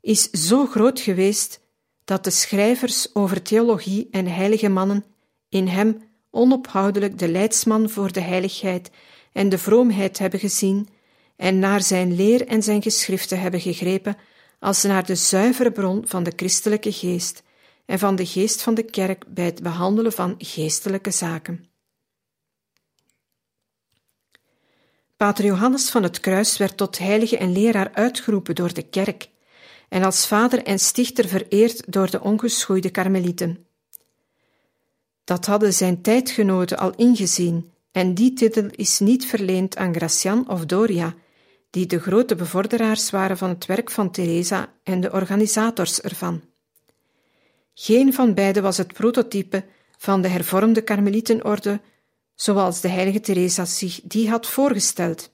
is 0.00 0.30
zo 0.30 0.66
groot 0.66 1.00
geweest 1.00 1.60
dat 2.04 2.24
de 2.24 2.30
schrijvers 2.30 3.14
over 3.14 3.42
theologie 3.42 4.08
en 4.10 4.26
heilige 4.26 4.68
mannen 4.68 5.04
in 5.48 5.66
hem 5.66 6.02
onophoudelijk 6.30 7.18
de 7.18 7.28
leidsman 7.28 7.90
voor 7.90 8.12
de 8.12 8.20
heiligheid 8.20 8.90
en 9.32 9.48
de 9.48 9.58
vroomheid 9.58 10.18
hebben 10.18 10.40
gezien 10.40 10.88
en 11.36 11.58
naar 11.58 11.82
zijn 11.82 12.14
leer 12.14 12.46
en 12.46 12.62
zijn 12.62 12.82
geschriften 12.82 13.40
hebben 13.40 13.60
gegrepen 13.60 14.16
als 14.58 14.82
naar 14.82 15.06
de 15.06 15.14
zuivere 15.14 15.72
bron 15.72 16.02
van 16.06 16.22
de 16.22 16.32
christelijke 16.36 16.92
geest 16.92 17.42
en 17.86 17.98
van 17.98 18.16
de 18.16 18.26
geest 18.26 18.62
van 18.62 18.74
de 18.74 18.82
kerk 18.82 19.24
bij 19.28 19.44
het 19.44 19.62
behandelen 19.62 20.12
van 20.12 20.34
geestelijke 20.38 21.10
zaken. 21.10 21.68
Pater 25.16 25.44
Johannes 25.44 25.90
van 25.90 26.02
het 26.02 26.20
Kruis 26.20 26.56
werd 26.56 26.76
tot 26.76 26.98
heilige 26.98 27.38
en 27.38 27.52
leraar 27.52 27.90
uitgeroepen 27.92 28.54
door 28.54 28.74
de 28.74 28.82
kerk 28.82 29.28
en 29.88 30.02
als 30.02 30.26
vader 30.26 30.62
en 30.62 30.78
stichter 30.78 31.28
vereerd 31.28 31.92
door 31.92 32.10
de 32.10 32.20
ongeschoeide 32.20 32.90
karmelieten. 32.90 33.66
Dat 35.24 35.46
hadden 35.46 35.72
zijn 35.72 36.02
tijdgenoten 36.02 36.78
al 36.78 36.94
ingezien, 36.94 37.72
en 37.92 38.14
die 38.14 38.32
titel 38.32 38.66
is 38.70 38.98
niet 38.98 39.26
verleend 39.26 39.76
aan 39.76 39.94
Gracian 39.94 40.48
of 40.48 40.66
Doria, 40.66 41.14
die 41.70 41.86
de 41.86 42.00
grote 42.00 42.34
bevorderaars 42.34 43.10
waren 43.10 43.38
van 43.38 43.48
het 43.48 43.66
werk 43.66 43.90
van 43.90 44.10
Teresa 44.10 44.72
en 44.82 45.00
de 45.00 45.12
organisators 45.12 46.00
ervan. 46.00 46.42
Geen 47.74 48.12
van 48.12 48.34
beiden 48.34 48.62
was 48.62 48.76
het 48.76 48.92
prototype 48.92 49.64
van 49.96 50.22
de 50.22 50.28
hervormde 50.28 50.82
karmelietenorde, 50.82 51.80
zoals 52.34 52.80
de 52.80 52.88
heilige 52.88 53.20
Teresa 53.20 53.64
zich 53.64 54.00
die 54.02 54.30
had 54.30 54.46
voorgesteld. 54.46 55.32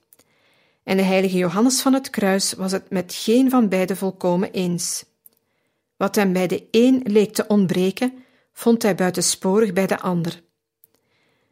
En 0.83 0.97
de 0.97 1.03
heilige 1.03 1.37
Johannes 1.37 1.81
van 1.81 1.93
het 1.93 2.09
Kruis 2.09 2.53
was 2.53 2.71
het 2.71 2.89
met 2.89 3.13
geen 3.13 3.49
van 3.49 3.69
beiden 3.69 3.97
volkomen 3.97 4.51
eens. 4.51 5.05
Wat 5.97 6.15
hem 6.15 6.33
bij 6.33 6.47
de 6.47 6.67
een 6.71 7.01
leek 7.03 7.33
te 7.33 7.47
ontbreken, 7.47 8.13
vond 8.53 8.81
hij 8.81 8.95
buitensporig 8.95 9.73
bij 9.73 9.87
de 9.87 9.99
ander. 9.99 10.41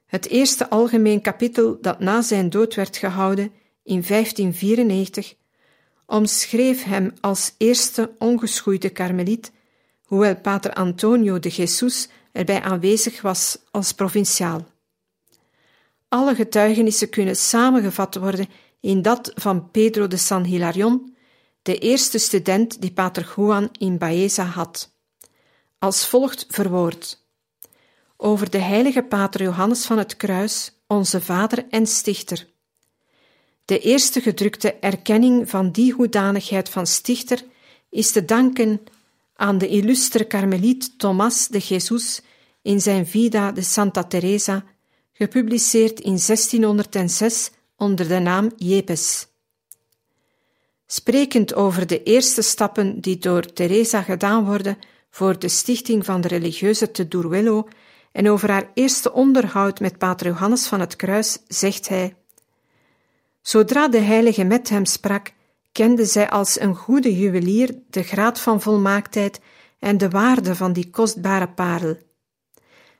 Het 0.05 0.27
eerste 0.27 0.69
algemeen 0.69 1.21
kapitel 1.21 1.77
dat 1.81 1.99
na 1.99 2.21
zijn 2.21 2.49
dood 2.49 2.75
werd 2.75 2.97
gehouden 2.97 3.51
in 3.83 4.03
1594 4.07 5.35
omschreef 6.05 6.83
hem 6.83 7.13
als 7.21 7.53
eerste 7.57 8.15
ongeschoeide 8.17 8.89
karmeliet, 8.89 9.51
hoewel 10.09 10.35
pater 10.35 10.73
Antonio 10.73 11.39
de 11.39 11.49
Jesus 11.49 12.07
erbij 12.31 12.61
aanwezig 12.61 13.21
was 13.21 13.57
als 13.71 13.93
provinciaal. 13.93 14.67
Alle 16.07 16.35
getuigenissen 16.35 17.09
kunnen 17.09 17.35
samengevat 17.35 18.15
worden 18.15 18.49
in 18.79 19.01
dat 19.01 19.31
van 19.35 19.71
Pedro 19.71 20.07
de 20.07 20.17
San 20.17 20.43
Hilarion, 20.43 21.15
de 21.61 21.77
eerste 21.77 22.17
student 22.17 22.81
die 22.81 22.91
pater 22.91 23.33
Juan 23.35 23.69
in 23.77 23.97
Baeza 23.97 24.43
had 24.43 24.91
als 25.79 26.05
volgt 26.05 26.45
verwoord: 26.49 27.25
Over 28.17 28.49
de 28.49 28.57
heilige 28.57 29.01
Pater 29.01 29.41
Johannes 29.41 29.85
van 29.85 29.97
het 29.97 30.17
Kruis, 30.17 30.71
onze 30.87 31.21
vader 31.21 31.65
en 31.69 31.87
stichter. 31.87 32.47
De 33.65 33.79
eerste 33.79 34.21
gedrukte 34.21 34.73
erkenning 34.73 35.49
van 35.49 35.71
die 35.71 35.93
hoedanigheid 35.93 36.69
van 36.69 36.87
stichter 36.87 37.43
is 37.89 38.11
te 38.11 38.25
danken 38.25 38.81
aan 39.39 39.57
de 39.57 39.67
illustre 39.67 40.23
karmeliet 40.23 40.99
Thomas 40.99 41.47
de 41.47 41.57
Jesus 41.57 42.21
in 42.61 42.81
zijn 42.81 43.07
Vida 43.07 43.51
de 43.51 43.61
Santa 43.61 44.03
Teresa, 44.03 44.63
gepubliceerd 45.13 45.99
in 45.99 46.19
1606 46.25 47.51
onder 47.77 48.07
de 48.07 48.19
naam 48.19 48.51
Jepes. 48.55 49.27
Sprekend 50.85 51.53
over 51.53 51.87
de 51.87 52.03
eerste 52.03 52.41
stappen 52.41 53.01
die 53.01 53.17
door 53.17 53.53
Teresa 53.53 54.01
gedaan 54.01 54.45
worden 54.45 54.77
voor 55.09 55.39
de 55.39 55.47
stichting 55.47 56.05
van 56.05 56.21
de 56.21 56.27
religieuze 56.27 56.91
te 56.91 57.07
Duruelo 57.07 57.67
en 58.11 58.29
over 58.29 58.49
haar 58.51 58.71
eerste 58.73 59.13
onderhoud 59.13 59.79
met 59.79 59.97
Pater 59.97 60.27
Johannes 60.27 60.67
van 60.67 60.79
het 60.79 60.95
Kruis 60.95 61.37
zegt 61.47 61.87
hij: 61.87 62.15
Zodra 63.41 63.87
de 63.87 63.99
heilige 63.99 64.43
met 64.43 64.69
hem 64.69 64.85
sprak, 64.85 65.33
kende 65.71 66.05
zij 66.05 66.29
als 66.29 66.59
een 66.59 66.75
goede 66.75 67.17
juwelier 67.17 67.75
de 67.89 68.03
graad 68.03 68.39
van 68.39 68.61
volmaaktheid 68.61 69.39
en 69.79 69.97
de 69.97 70.09
waarde 70.09 70.55
van 70.55 70.73
die 70.73 70.89
kostbare 70.89 71.49
parel. 71.49 71.97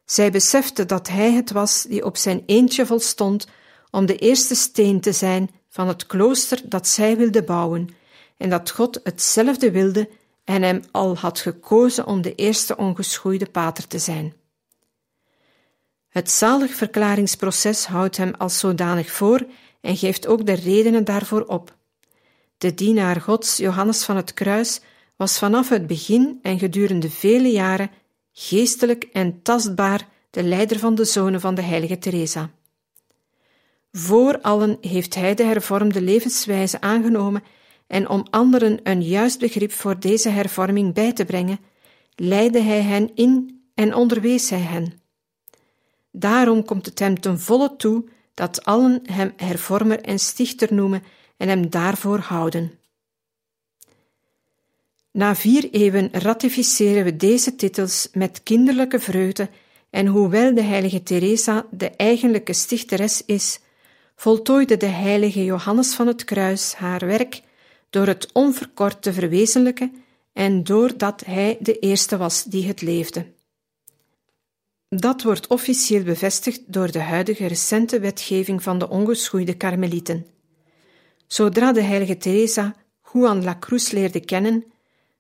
Zij 0.05 0.31
besefte 0.31 0.85
dat 0.85 1.07
hij 1.07 1.31
het 1.31 1.51
was 1.51 1.83
die 1.83 2.05
op 2.05 2.17
zijn 2.17 2.43
eentje 2.45 2.85
volstond 2.85 3.47
om 3.91 4.05
de 4.05 4.15
eerste 4.15 4.55
steen 4.55 5.01
te 5.01 5.11
zijn 5.11 5.49
van 5.69 5.87
het 5.87 6.05
klooster 6.05 6.61
dat 6.65 6.87
zij 6.87 7.17
wilde 7.17 7.43
bouwen, 7.43 7.89
en 8.37 8.49
dat 8.49 8.71
God 8.71 8.99
hetzelfde 9.03 9.71
wilde 9.71 10.09
en 10.43 10.61
hem 10.61 10.81
al 10.91 11.17
had 11.17 11.39
gekozen 11.39 12.05
om 12.05 12.21
de 12.21 12.35
eerste 12.35 12.77
ongeschoeide 12.77 13.45
pater 13.45 13.87
te 13.87 13.99
zijn. 13.99 14.33
Het 16.09 16.31
zaligverklaringsproces 16.31 17.85
houdt 17.85 18.17
hem 18.17 18.33
als 18.37 18.59
zodanig 18.59 19.11
voor 19.11 19.45
en 19.81 19.97
geeft 19.97 20.27
ook 20.27 20.45
de 20.45 20.53
redenen 20.53 21.03
daarvoor 21.03 21.41
op. 21.41 21.77
De 22.59 22.73
dienaar 22.73 23.21
Gods, 23.21 23.57
Johannes 23.57 24.03
van 24.03 24.15
het 24.15 24.33
Kruis, 24.33 24.81
was 25.15 25.37
vanaf 25.37 25.69
het 25.69 25.87
begin 25.87 26.39
en 26.41 26.59
gedurende 26.59 27.09
vele 27.09 27.51
jaren 27.51 27.91
geestelijk 28.31 29.03
en 29.03 29.41
tastbaar 29.41 30.07
de 30.29 30.43
leider 30.43 30.79
van 30.79 30.95
de 30.95 31.05
zonen 31.05 31.41
van 31.41 31.55
de 31.55 31.61
heilige 31.61 31.97
Teresa. 31.97 32.51
Voor 33.91 34.41
allen 34.41 34.77
heeft 34.81 35.15
hij 35.15 35.35
de 35.35 35.43
hervormde 35.43 36.01
levenswijze 36.01 36.81
aangenomen 36.81 37.43
en 37.87 38.09
om 38.09 38.27
anderen 38.29 38.79
een 38.83 39.01
juist 39.01 39.39
begrip 39.39 39.71
voor 39.71 39.99
deze 39.99 40.29
hervorming 40.29 40.93
bij 40.93 41.13
te 41.13 41.25
brengen, 41.25 41.59
leidde 42.15 42.61
hij 42.61 42.81
hen 42.81 43.15
in 43.15 43.61
en 43.73 43.93
onderwees 43.93 44.49
hij 44.49 44.59
hen. 44.59 45.01
Daarom 46.11 46.65
komt 46.65 46.85
het 46.85 46.99
hem 46.99 47.19
ten 47.19 47.39
volle 47.39 47.75
toe 47.75 48.09
dat 48.33 48.65
allen 48.65 49.01
hem 49.03 49.33
hervormer 49.35 50.01
en 50.01 50.19
stichter 50.19 50.73
noemen 50.73 51.03
en 51.39 51.47
hem 51.47 51.69
daarvoor 51.69 52.19
houden. 52.19 52.71
Na 55.11 55.35
vier 55.35 55.69
eeuwen 55.71 56.09
ratificeren 56.11 57.03
we 57.03 57.15
deze 57.15 57.55
titels 57.55 58.07
met 58.13 58.43
kinderlijke 58.43 58.99
vreugde 58.99 59.49
en 59.89 60.07
hoewel 60.07 60.55
de 60.55 60.61
heilige 60.61 61.03
Teresa 61.03 61.65
de 61.71 61.89
eigenlijke 61.89 62.53
stichteres 62.53 63.25
is, 63.25 63.59
voltooide 64.15 64.77
de 64.77 64.85
heilige 64.85 65.43
Johannes 65.43 65.93
van 65.93 66.07
het 66.07 66.23
Kruis 66.23 66.73
haar 66.73 67.05
werk 67.05 67.41
door 67.89 68.07
het 68.07 68.29
onverkort 68.33 69.01
te 69.01 69.13
verwezenlijken 69.13 70.03
en 70.33 70.63
doordat 70.63 71.25
hij 71.25 71.57
de 71.59 71.79
eerste 71.79 72.17
was 72.17 72.43
die 72.43 72.67
het 72.67 72.81
leefde. 72.81 73.25
Dat 74.89 75.23
wordt 75.23 75.47
officieel 75.47 76.03
bevestigd 76.03 76.61
door 76.65 76.91
de 76.91 76.99
huidige 76.99 77.45
recente 77.45 77.99
wetgeving 77.99 78.63
van 78.63 78.79
de 78.79 78.89
ongeschoeide 78.89 79.57
karmelieten. 79.57 80.25
Zodra 81.29 81.71
de 81.71 81.81
heilige 81.81 82.17
Teresa 82.17 82.75
Juan 83.13 83.59
Cruz 83.59 83.91
leerde 83.91 84.19
kennen, 84.19 84.63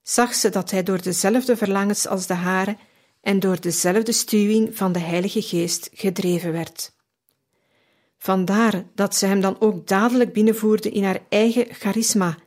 zag 0.01 0.33
ze 0.33 0.49
dat 0.49 0.71
hij 0.71 0.83
door 0.83 1.01
dezelfde 1.01 1.57
verlangens 1.57 2.07
als 2.07 2.27
de 2.27 2.33
hare 2.33 2.77
en 3.21 3.39
door 3.39 3.61
dezelfde 3.61 4.11
stuwing 4.11 4.77
van 4.77 4.91
de 4.91 4.99
Heilige 4.99 5.41
Geest 5.41 5.89
gedreven 5.93 6.51
werd. 6.51 6.93
Vandaar 8.17 8.83
dat 8.95 9.15
ze 9.15 9.25
hem 9.25 9.41
dan 9.41 9.55
ook 9.59 9.87
dadelijk 9.87 10.33
binnenvoerde 10.33 10.89
in 10.89 11.03
haar 11.03 11.19
eigen 11.29 11.67
charisma 11.69 12.37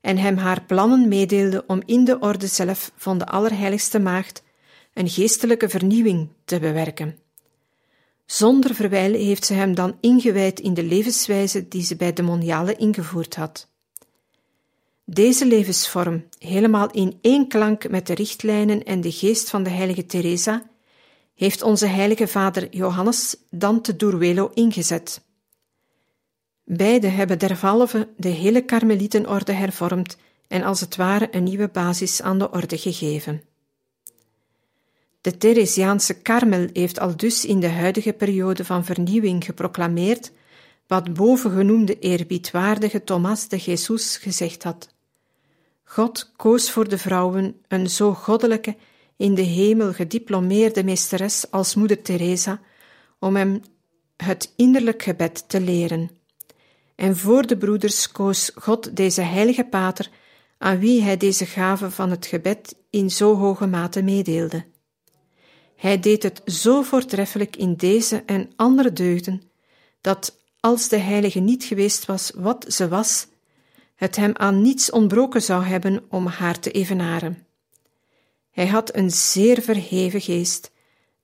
en 0.00 0.16
hem 0.18 0.36
haar 0.36 0.62
plannen 0.62 1.08
meedeelde 1.08 1.64
om 1.66 1.82
in 1.84 2.04
de 2.04 2.18
orde 2.18 2.46
zelf 2.46 2.92
van 2.96 3.18
de 3.18 3.26
Allerheiligste 3.26 3.98
Maagd 3.98 4.42
een 4.94 5.08
geestelijke 5.08 5.68
vernieuwing 5.68 6.28
te 6.44 6.58
bewerken. 6.58 7.18
Zonder 8.26 8.74
verwijl 8.74 9.12
heeft 9.12 9.44
ze 9.44 9.54
hem 9.54 9.74
dan 9.74 9.96
ingewijd 10.00 10.60
in 10.60 10.74
de 10.74 10.82
levenswijze 10.82 11.68
die 11.68 11.82
ze 11.82 11.96
bij 11.96 12.12
de 12.12 12.22
Moniale 12.22 12.76
ingevoerd 12.76 13.36
had. 13.36 13.68
Deze 15.04 15.46
levensvorm, 15.46 16.24
helemaal 16.38 16.90
in 16.90 17.18
één 17.20 17.48
klank 17.48 17.88
met 17.88 18.06
de 18.06 18.14
richtlijnen 18.14 18.84
en 18.84 19.00
de 19.00 19.12
geest 19.12 19.50
van 19.50 19.62
de 19.62 19.70
heilige 19.70 20.06
Teresa, 20.06 20.70
heeft 21.34 21.62
onze 21.62 21.86
heilige 21.86 22.28
vader 22.28 22.68
Johannes 22.70 23.36
dan 23.50 23.80
te 23.80 23.96
Durwelo 23.96 24.50
ingezet. 24.54 25.24
Beide 26.64 27.06
hebben 27.06 27.38
derhalve 27.38 28.08
de 28.16 28.28
hele 28.28 28.64
Karmelietenorde 28.64 29.52
hervormd 29.52 30.16
en 30.48 30.62
als 30.62 30.80
het 30.80 30.96
ware 30.96 31.28
een 31.30 31.42
nieuwe 31.42 31.68
basis 31.68 32.22
aan 32.22 32.38
de 32.38 32.50
orde 32.50 32.78
gegeven. 32.78 33.42
De 35.26 35.36
Theresiaanse 35.36 36.14
Karmel 36.14 36.68
heeft 36.72 37.00
al 37.00 37.16
dus 37.16 37.44
in 37.44 37.60
de 37.60 37.68
huidige 37.68 38.12
periode 38.12 38.64
van 38.64 38.84
vernieuwing 38.84 39.44
geproclameerd 39.44 40.32
wat 40.86 41.14
bovengenoemde 41.14 41.98
eerbiedwaardige 41.98 43.04
Thomas 43.04 43.48
de 43.48 43.56
Jesus 43.56 44.16
gezegd 44.16 44.62
had. 44.62 44.88
God 45.84 46.32
koos 46.36 46.70
voor 46.70 46.88
de 46.88 46.98
vrouwen 46.98 47.56
een 47.68 47.90
zo 47.90 48.14
goddelijke, 48.14 48.76
in 49.16 49.34
de 49.34 49.42
hemel 49.42 49.92
gediplomeerde 49.92 50.84
meesteres 50.84 51.50
als 51.50 51.74
moeder 51.74 52.02
Teresa, 52.02 52.60
om 53.18 53.36
hem 53.36 53.62
het 54.16 54.52
innerlijk 54.56 55.02
gebed 55.02 55.48
te 55.48 55.60
leren. 55.60 56.10
En 56.94 57.16
voor 57.16 57.46
de 57.46 57.56
broeders 57.56 58.12
koos 58.12 58.50
God 58.54 58.96
deze 58.96 59.22
heilige 59.22 59.64
pater, 59.64 60.10
aan 60.58 60.78
wie 60.78 61.02
hij 61.02 61.16
deze 61.16 61.46
gave 61.46 61.90
van 61.90 62.10
het 62.10 62.26
gebed 62.26 62.76
in 62.90 63.10
zo 63.10 63.36
hoge 63.36 63.66
mate 63.66 64.02
meedeelde. 64.02 64.74
Hij 65.76 66.00
deed 66.00 66.22
het 66.22 66.40
zo 66.44 66.82
voortreffelijk 66.82 67.56
in 67.56 67.74
deze 67.74 68.22
en 68.26 68.50
andere 68.56 68.92
deugden, 68.92 69.42
dat 70.00 70.38
als 70.60 70.88
de 70.88 70.98
heilige 70.98 71.40
niet 71.40 71.64
geweest 71.64 72.06
was 72.06 72.32
wat 72.34 72.64
ze 72.68 72.88
was, 72.88 73.26
het 73.94 74.16
hem 74.16 74.32
aan 74.34 74.62
niets 74.62 74.90
ontbroken 74.90 75.42
zou 75.42 75.64
hebben 75.64 76.04
om 76.08 76.26
haar 76.26 76.58
te 76.58 76.70
evenaren. 76.70 77.46
Hij 78.50 78.66
had 78.66 78.96
een 78.96 79.10
zeer 79.10 79.62
verheven 79.62 80.20
geest, 80.20 80.72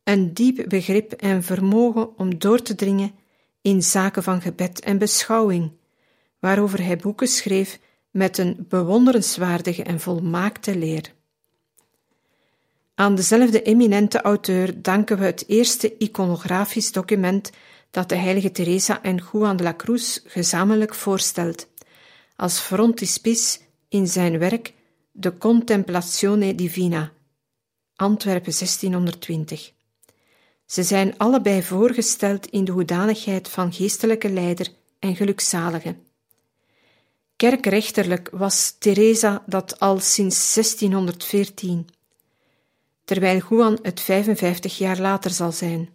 een 0.04 0.34
diep 0.34 0.64
begrip 0.68 1.12
en 1.12 1.42
vermogen 1.42 2.18
om 2.18 2.38
door 2.38 2.62
te 2.62 2.74
dringen 2.74 3.14
in 3.60 3.82
zaken 3.82 4.22
van 4.22 4.40
gebed 4.40 4.80
en 4.80 4.98
beschouwing, 4.98 5.72
waarover 6.38 6.84
hij 6.84 6.96
boeken 6.96 7.28
schreef 7.28 7.78
met 8.10 8.38
een 8.38 8.66
bewonderenswaardige 8.68 9.82
en 9.82 10.00
volmaakte 10.00 10.76
leer. 10.76 11.12
Aan 13.02 13.14
dezelfde 13.14 13.62
eminente 13.62 14.20
auteur 14.20 14.82
danken 14.82 15.18
we 15.18 15.24
het 15.24 15.44
eerste 15.46 15.96
iconografisch 15.98 16.92
document 16.92 17.50
dat 17.90 18.08
de 18.08 18.14
heilige 18.14 18.50
Teresa 18.50 19.02
en 19.02 19.22
Juan 19.32 19.56
de 19.56 19.62
la 19.62 19.74
Cruz 19.76 20.18
gezamenlijk 20.26 20.94
voorstelt, 20.94 21.68
als 22.36 22.58
frontispice 22.58 23.58
in 23.88 24.06
zijn 24.06 24.38
werk 24.38 24.72
De 25.12 25.38
Contemplatione 25.38 26.54
Divina, 26.54 27.12
Antwerpen 27.96 28.52
1620. 28.58 29.72
Ze 30.66 30.82
zijn 30.82 31.18
allebei 31.18 31.62
voorgesteld 31.62 32.46
in 32.46 32.64
de 32.64 32.72
hoedanigheid 32.72 33.48
van 33.48 33.72
geestelijke 33.72 34.30
leider 34.30 34.68
en 34.98 35.16
gelukzalige. 35.16 35.96
Kerkrechterlijk 37.36 38.28
was 38.32 38.76
Teresa 38.78 39.42
dat 39.46 39.80
al 39.80 40.00
sinds 40.00 40.54
1614 40.54 41.86
terwijl 43.04 43.42
Juan 43.48 43.78
het 43.82 44.00
55 44.00 44.78
jaar 44.78 44.98
later 44.98 45.30
zal 45.30 45.52
zijn. 45.52 45.90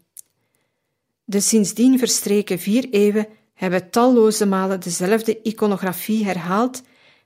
De 1.23 1.39
sindsdien 1.39 1.99
verstreken 1.99 2.59
vier 2.59 2.89
eeuwen 2.89 3.27
hebben 3.53 3.89
talloze 3.89 4.45
malen 4.45 4.79
dezelfde 4.79 5.41
iconografie 5.41 6.25
herhaald 6.25 6.81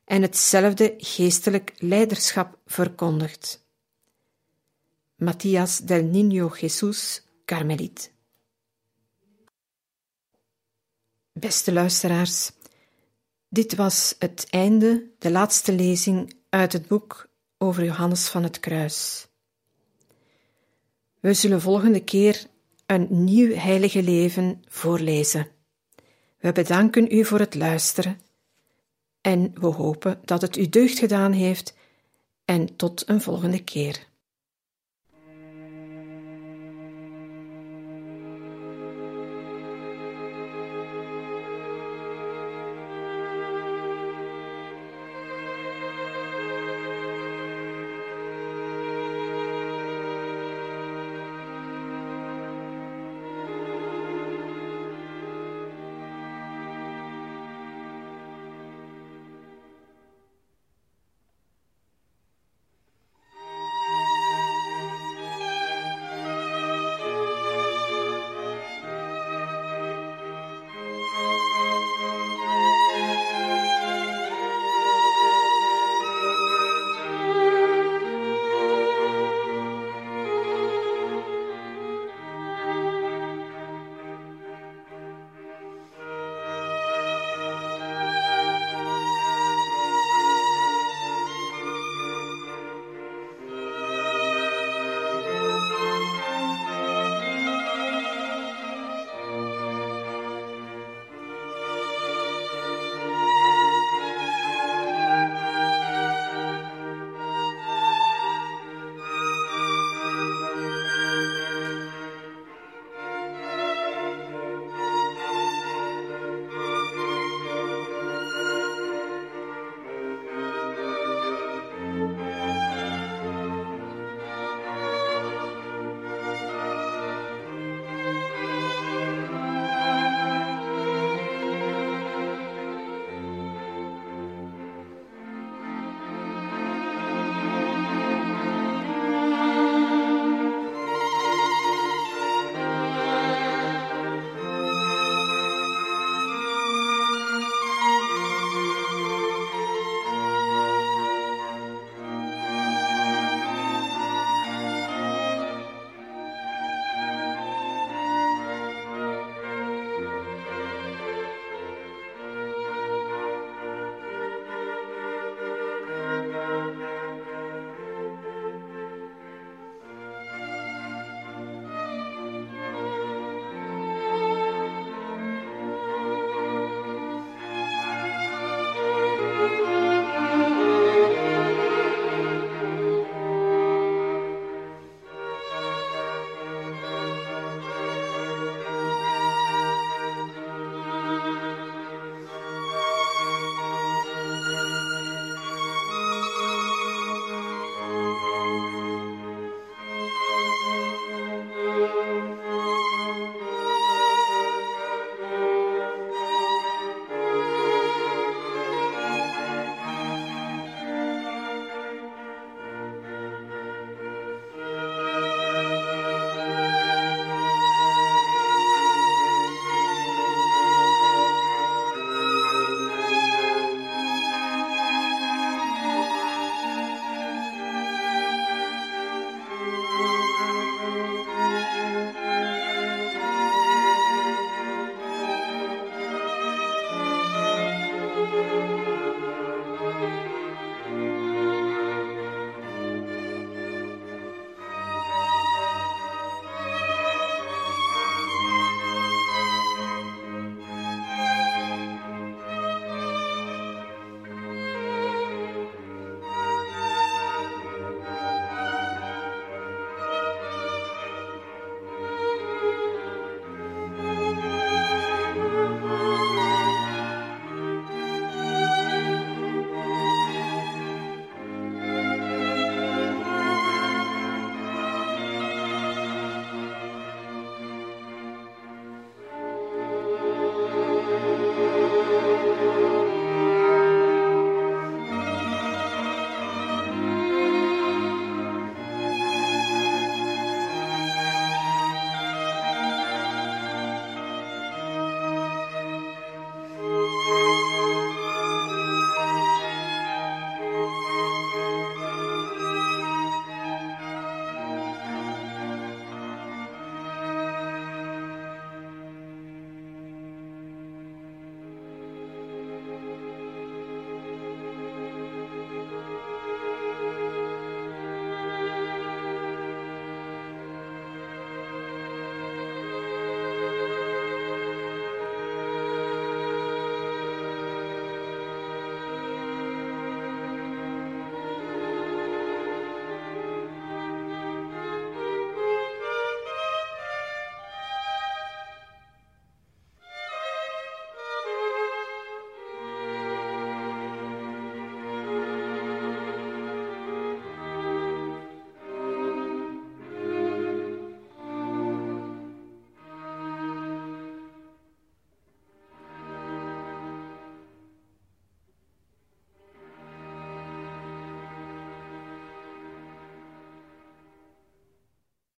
en 0.06 0.22
hetzelfde 0.22 0.94
geestelijk 0.98 1.74
leiderschap 1.78 2.58
verkondigd. 2.66 3.66
Matthias 5.16 5.78
del 5.78 6.04
Niño 6.04 6.50
Jesús, 6.60 7.22
Carmeliet. 7.46 8.12
Beste 11.34 11.72
luisteraars, 11.72 12.52
dit 13.50 13.76
was 13.76 14.16
het 14.20 14.48
einde, 14.50 15.12
de 15.20 15.32
laatste 15.32 15.74
lezing 15.74 16.34
uit 16.50 16.74
het 16.74 16.88
boek 16.88 17.30
over 17.58 17.84
Johannes 17.84 18.28
van 18.28 18.44
het 18.44 18.60
Kruis. 18.60 19.28
We 21.22 21.34
zullen 21.34 21.62
volgende 21.62 22.04
keer 22.04 22.46
een 22.86 23.08
nieuw 23.10 23.56
heilige 23.56 24.04
leven 24.04 24.64
voorlezen. 24.68 25.48
We 26.40 26.52
bedanken 26.52 27.16
u 27.16 27.26
voor 27.26 27.40
het 27.40 27.56
luisteren 27.56 28.20
en 29.22 29.52
we 29.54 29.68
hopen 29.68 30.20
dat 30.26 30.42
het 30.42 30.58
u 30.58 30.70
deugd 30.70 31.00
gedaan 31.00 31.32
heeft 31.32 31.76
en 32.46 32.76
tot 32.76 33.10
een 33.10 33.22
volgende 33.22 33.64
keer. 33.64 34.08